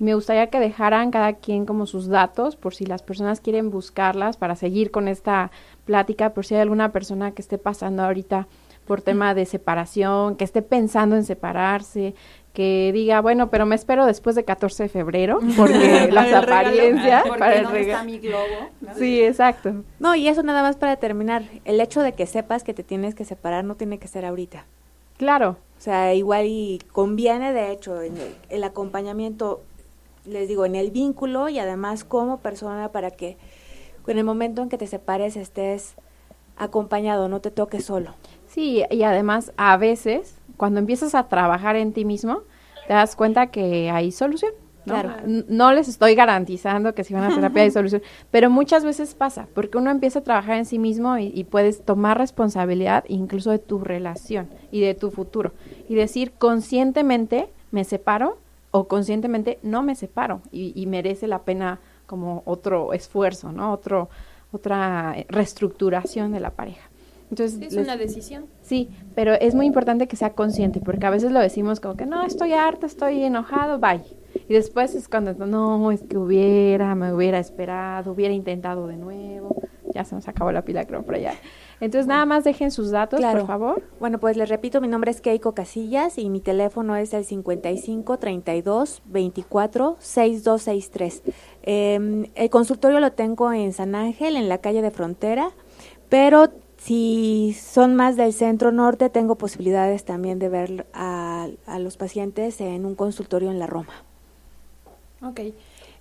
[0.00, 4.38] Me gustaría que dejaran cada quien como sus datos por si las personas quieren buscarlas
[4.38, 5.50] para seguir con esta
[5.84, 8.48] plática, por si hay alguna persona que esté pasando ahorita
[8.86, 12.14] por tema de separación, que esté pensando en separarse,
[12.54, 17.56] que diga, bueno, pero me espero después de 14 de febrero, porque las apariencias, para
[17.56, 18.70] el Está mi globo.
[18.96, 19.84] Sí, exacto.
[19.98, 23.14] No, y eso nada más para terminar, el hecho de que sepas que te tienes
[23.14, 24.64] que separar no tiene que ser ahorita.
[25.18, 25.58] Claro.
[25.78, 28.14] O sea, igual y conviene, de hecho, en
[28.48, 29.62] el, acompañamiento,
[30.30, 33.36] les digo, en el vínculo y además como persona para que
[34.06, 35.94] en el momento en que te separes estés
[36.56, 38.14] acompañado, no te toques solo.
[38.46, 42.42] Sí, y además a veces cuando empiezas a trabajar en ti mismo,
[42.86, 44.52] te das cuenta que hay solución.
[44.84, 44.94] ¿no?
[44.94, 45.10] Claro.
[45.26, 49.46] no les estoy garantizando que si van a terapia hay solución, pero muchas veces pasa,
[49.54, 53.78] porque uno empieza a trabajar en sí mismo y, puedes tomar responsabilidad incluso de tu
[53.78, 55.52] relación y de tu futuro
[55.88, 58.38] y decir conscientemente me separo
[58.70, 63.72] o conscientemente no me separo y, y merece la pena como otro esfuerzo, ¿no?
[63.72, 64.08] Otro,
[64.52, 66.90] otra reestructuración de la pareja.
[67.30, 68.46] Entonces, es una decisión.
[68.62, 72.04] Sí, pero es muy importante que sea consciente, porque a veces lo decimos como que
[72.04, 74.02] no, estoy harta, estoy enojado, bye.
[74.48, 79.54] Y después es cuando, no, es que hubiera, me hubiera esperado, hubiera intentado de nuevo.
[79.94, 81.34] Ya se nos acabó la pila, creo, por allá.
[81.80, 83.82] Entonces, nada más dejen sus datos, por favor.
[83.98, 88.18] Bueno, pues les repito, mi nombre es Keiko Casillas y mi teléfono es el 55
[88.18, 91.22] 32 24 6263.
[91.62, 95.50] Eh, el consultorio lo tengo en San Ángel, en la calle de Frontera,
[96.10, 96.50] pero
[96.80, 102.86] si son más del centro norte, tengo posibilidades también de ver a, los pacientes en
[102.86, 103.92] un consultorio en la Roma.
[105.22, 105.40] Ok.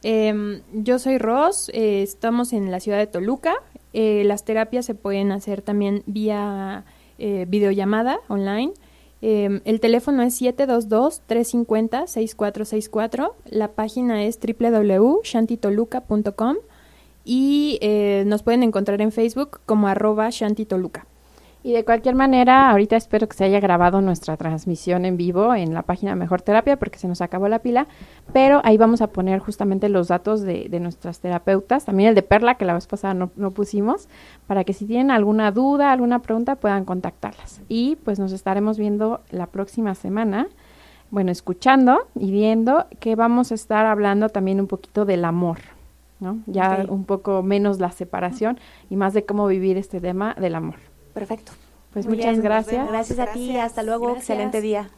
[0.03, 3.55] Em, yo soy Ros, eh, estamos en la ciudad de Toluca.
[3.93, 6.83] Eh, las terapias se pueden hacer también vía
[7.17, 8.73] eh, videollamada online.
[9.21, 13.33] Em, el teléfono es 722-350-6464.
[13.45, 16.55] La página es www.shantitoluca.com
[17.25, 21.05] y eh, nos pueden encontrar en Facebook como arroba shantitoluca.
[21.61, 25.73] Y de cualquier manera, ahorita espero que se haya grabado nuestra transmisión en vivo en
[25.73, 27.87] la página Mejor Terapia porque se nos acabó la pila,
[28.31, 32.55] pero ahí vamos a poner justamente los datos de, nuestras terapeutas, también el de Perla
[32.55, 34.07] que la vez pasada no, no, pusimos,
[34.47, 37.61] para que si tienen alguna duda, alguna pregunta puedan contactarlas.
[37.67, 40.47] Y pues nos estaremos viendo la próxima semana,
[41.11, 45.57] bueno, escuchando y viendo que vamos a estar hablando también un poquito del amor.
[46.21, 46.39] ¿no?
[46.47, 50.88] Ya un poco menos la separación y más de cómo vivir este tema del amor.
[51.19, 51.51] Perfecto.
[51.91, 52.87] Pues muchas gracias.
[52.87, 53.19] gracias.
[53.19, 54.89] a ti, hasta luego, excelente día.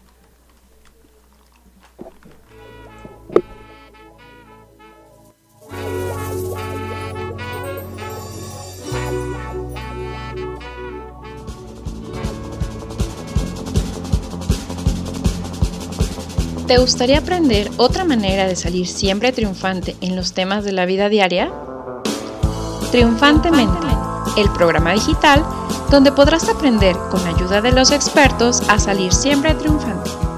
[16.68, 21.10] ¿Te gustaría aprender otra manera de salir siempre triunfante en los temas de la vida
[21.10, 21.52] diaria?
[22.92, 23.88] Triunfantemente,
[24.38, 25.44] el programa digital
[25.90, 30.31] donde podrás aprender con ayuda de los expertos a salir siempre triunfante.